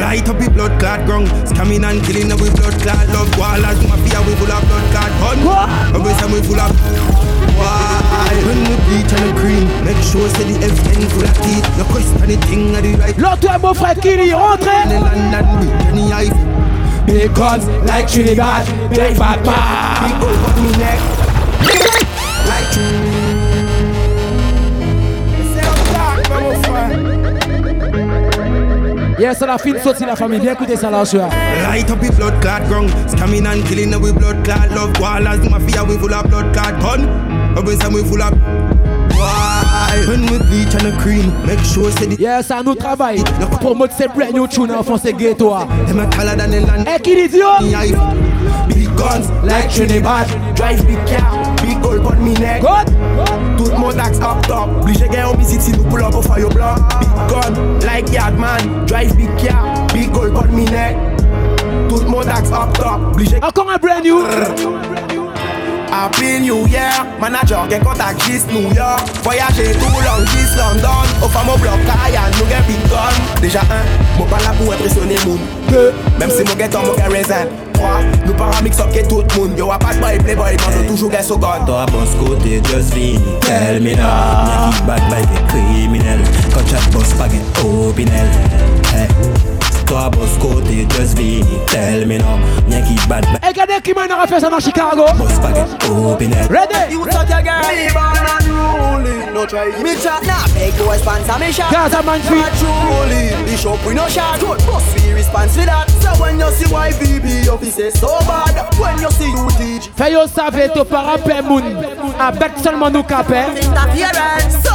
[0.00, 1.28] Light up the blood clot ground.
[1.44, 3.85] Scamming and killing with blood clot love koalas
[4.16, 6.72] Mafia we full of blood clot gun And we say we full of
[7.56, 8.32] Why?
[8.46, 11.78] When we bleach and we cream Make sure say the F10 full of teeth.
[11.78, 13.18] No question anything at the right.
[13.18, 14.86] L'autre est beau frère Kili, rentrez.
[17.06, 21.00] Big guns like Trinidad bad man Big over me neck.
[22.46, 22.70] Like
[29.26, 31.28] Yes, so la fin de sortie la famille écouter ça là soir
[31.68, 34.70] Light up the blood clot ground Scamming and killing with blood clot.
[34.70, 36.80] Love koalas Mafia we full of blood clot.
[36.80, 37.08] Gun
[37.56, 37.74] And we
[38.04, 38.32] full of
[39.18, 40.04] Why?
[40.06, 43.24] When we bleach and we cream Make sure say the Yes, ça nous travaille
[43.60, 45.56] Promote ces brand new tune en français ghetto
[45.88, 46.86] Them a taller than the land.
[46.86, 46.98] Eh,
[47.84, 47.96] yo
[48.68, 50.28] Big guns like Trinidad.
[50.54, 52.62] Drive big car Big gold on me neck.
[52.62, 53.35] God Tout
[53.86, 54.68] mon tax up top.
[54.82, 56.78] Obligé gen homicide si nous pull up au fire block.
[57.00, 60.96] Big gun like Yardman Drive big car Big gold on me neck
[61.88, 63.00] Tout mon up top.
[63.12, 64.24] Obligé Encore un brand new.
[65.90, 69.00] Happy New Year Manager gen contact just New York.
[69.22, 71.06] Voyager tout long just London.
[71.22, 73.40] Au femme au bloc Ryan nous gen big gun.
[73.40, 77.46] Déjà un, mon pas là pour impressionner moun deux, même si mon gâteau, mon raisin.
[77.72, 79.58] Trois, nous parlons mix up que tout le monde.
[79.58, 81.60] Yo, à pas boy, playboy, ils mangent toujours gain au gars.
[81.66, 84.72] Toi, bon, ce côté, just be, tell me now.
[84.86, 86.20] Bad boy, des criminels.
[86.54, 88.28] Quand chat boss, pas get opinel.
[88.94, 89.08] Hey.
[89.84, 92.38] Toi, boss côté, just be, tell me now.
[92.68, 93.38] Nien qui bad boy.
[93.48, 95.04] Et gardez qui m'a une référence dans Chicago.
[95.18, 96.46] Boss, pas get opinel.
[96.48, 96.92] Ready?
[96.92, 98.45] You talk your girl.
[98.56, 99.68] Ruling No try.
[99.82, 101.70] Me chat now Big boy sponsor me shot.
[101.72, 104.40] Gaza man free Not truly The shop we no shot.
[104.40, 108.56] Good boss be response to that So when you see why YVB officer so bad.
[108.80, 111.64] When you see you teach Fais yo savez to para pe moun.
[112.18, 114.66] Avec seulement nous capé Interference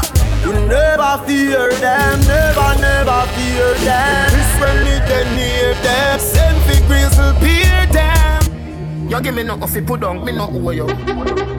[0.44, 4.30] You never fear them, never, never fear them.
[4.34, 9.08] This when me can near them, send fi grizzle peer them.
[9.08, 11.51] You give me no fi put on, me no owe you.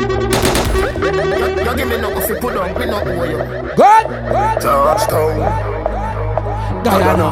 [0.83, 3.39] You give me no fi put on, me no owe you.
[3.76, 4.05] Good.
[6.85, 7.30] Guyana.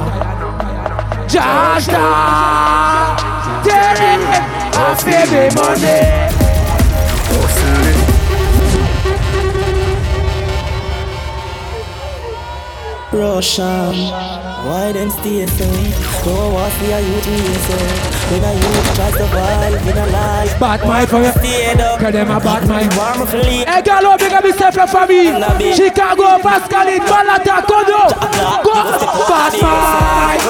[1.28, 3.16] Georgetown.
[3.64, 4.20] Tell him
[4.72, 6.39] I feel me money.
[13.12, 13.90] Russian,
[14.70, 15.66] why them stay so?
[16.24, 17.26] Don't want see a youth.
[18.30, 21.32] When a youth try to survive in a life, Bad mind for you.
[21.32, 21.98] stay up.
[21.98, 22.94] Cause them a bad mind.
[22.94, 23.66] Warm for leave.
[23.66, 25.42] Hey, girl, big up yourself, la famille.
[25.74, 28.14] Chicago, Pascaline, Balata, Kodo.
[28.62, 28.74] Go,
[29.26, 30.40] bad mind.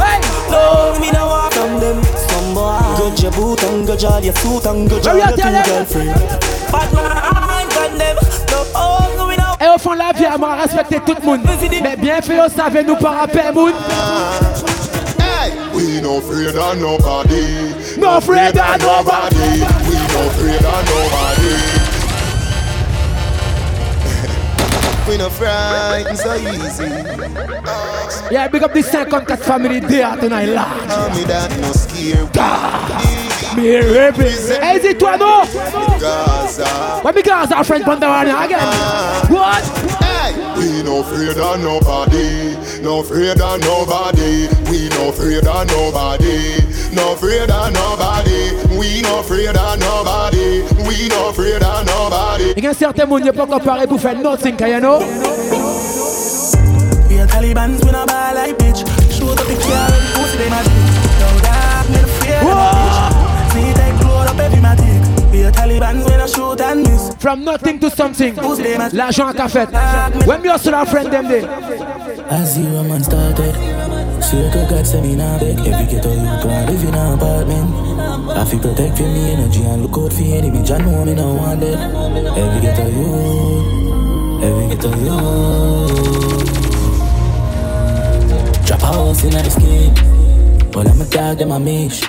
[0.00, 0.20] Hey.
[0.50, 2.02] No, me no want from them.
[2.16, 5.34] Some boy, go your boot and go your your suit and go Hurry your up,
[5.34, 5.66] two tell them.
[5.68, 6.16] girlfriend.
[6.72, 8.16] Bad man from them.
[8.16, 8.75] No, oh, me no.
[9.60, 11.40] Et au fond la vie, on va respecter tout le monde.
[11.82, 13.72] Mais bien fait, on savait nous par rappel, moun.
[15.74, 17.74] We no afraid of nobody.
[17.98, 19.60] no afraid of nobody.
[19.86, 21.54] We no afraid of nobody.
[25.08, 26.90] We no frightened so easy.
[28.30, 30.88] Yeah, big up the second cat family there tonight, large.
[30.88, 32.26] Tell me that no scare.
[33.54, 34.26] Me raping.
[34.26, 35.44] Is it toi, no?
[36.00, 37.00] Gaza.
[37.02, 38.66] What me Gaza friend Pandavania again?
[39.30, 39.64] What?
[40.56, 44.48] We no afraid of nobody, no afraid of nobody.
[44.70, 46.58] We no afraid of nobody,
[46.94, 48.76] no afraid of nobody.
[48.76, 52.54] We no afraid of nobody, we no afraid of nobody.
[52.56, 54.98] Il y a certains monde qui pas comparé pour faire nothing, you know?
[57.08, 58.84] We are Taliban's, we not buy like bitch.
[59.12, 60.95] Shoot up the car, go to the magic.
[65.36, 65.42] Matic.
[65.42, 67.14] We are Taliban's, we not shoot and miss.
[67.18, 68.34] From nothing to something.
[68.92, 70.26] L'argent qu'a fait.
[70.26, 71.48] When me hustle our friend them there.
[72.30, 73.54] As zero man started.
[74.22, 75.58] Swear to God, say me nah beg.
[75.58, 77.74] Every ghetto you can live in an apartment.
[78.30, 80.62] I feel protect for me energy and look out for enemy.
[80.64, 81.78] John know me no want dead.
[82.36, 85.18] Every ghetto you, every ghetto you.
[88.66, 89.94] Drop a house in the skin.
[90.72, 92.02] But I'm a dog, them a mish.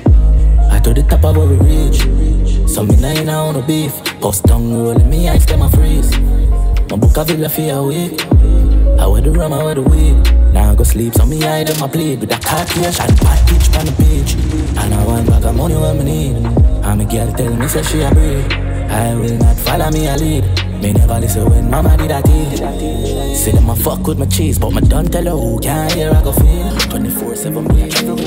[0.72, 2.37] I to the top of where we reach.
[2.68, 3.93] So me nah in on no beef.
[4.22, 6.11] Post down rolling me ice, them a freeze.
[6.89, 8.22] My book a villa for a week.
[8.99, 10.18] I wear the rum, I wear the weed.
[10.53, 13.68] Now I go sleep, so me hide in my plate with that cartridge and package
[13.78, 14.34] on the beach.
[14.78, 16.36] And I want back of money when me need.
[16.86, 18.51] And me girl tell me say she a breed.
[18.89, 20.43] I will not follow me a lead.
[20.82, 22.57] Me never listen when mama did that deed.
[23.36, 26.11] Say them a fuck with my cheese, but me don't tell her who can't hear
[26.11, 26.72] I go feel.
[26.89, 28.27] 24-7 me I travel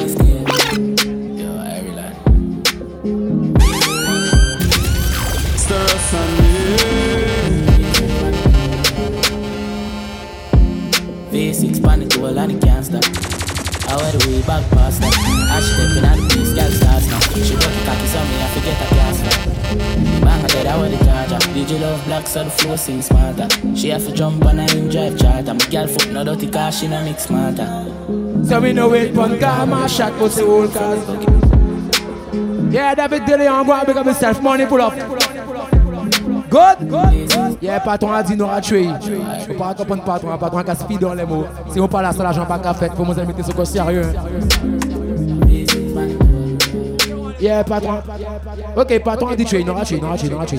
[14.11, 15.15] I wear the way back past that.
[15.15, 17.21] I step in at the place, girl starts now.
[17.47, 20.25] She broke the cocky, so me I forget a cast now.
[20.25, 21.39] Bang dead, I wear the charger.
[21.55, 23.49] You love black, so the flow sing smarter.
[23.77, 25.55] She have to jump on a him drive charter.
[25.55, 27.67] My girl foot no dirty car, she no mix smarter.
[28.45, 31.05] So we know wait pon gamma shot but the whole cars.
[32.75, 34.43] Yeah, that David Dele on go and big up.
[34.43, 35.30] Money pull up.
[36.51, 36.89] Good?
[36.89, 37.59] Good?
[37.63, 38.89] Yeah, patron a dit nous a tué.
[39.47, 41.47] Faut pas comprendre patron, patron a speed dans les mots.
[41.73, 44.07] Si on parle à ça, l'argent pas qu'à fait, faut nous inviter ce qu'on sérieux.
[47.41, 48.03] Yeah, patron.
[48.77, 50.59] Ok, patron a dit tué, nous a tué, nous a tué, nous a tué.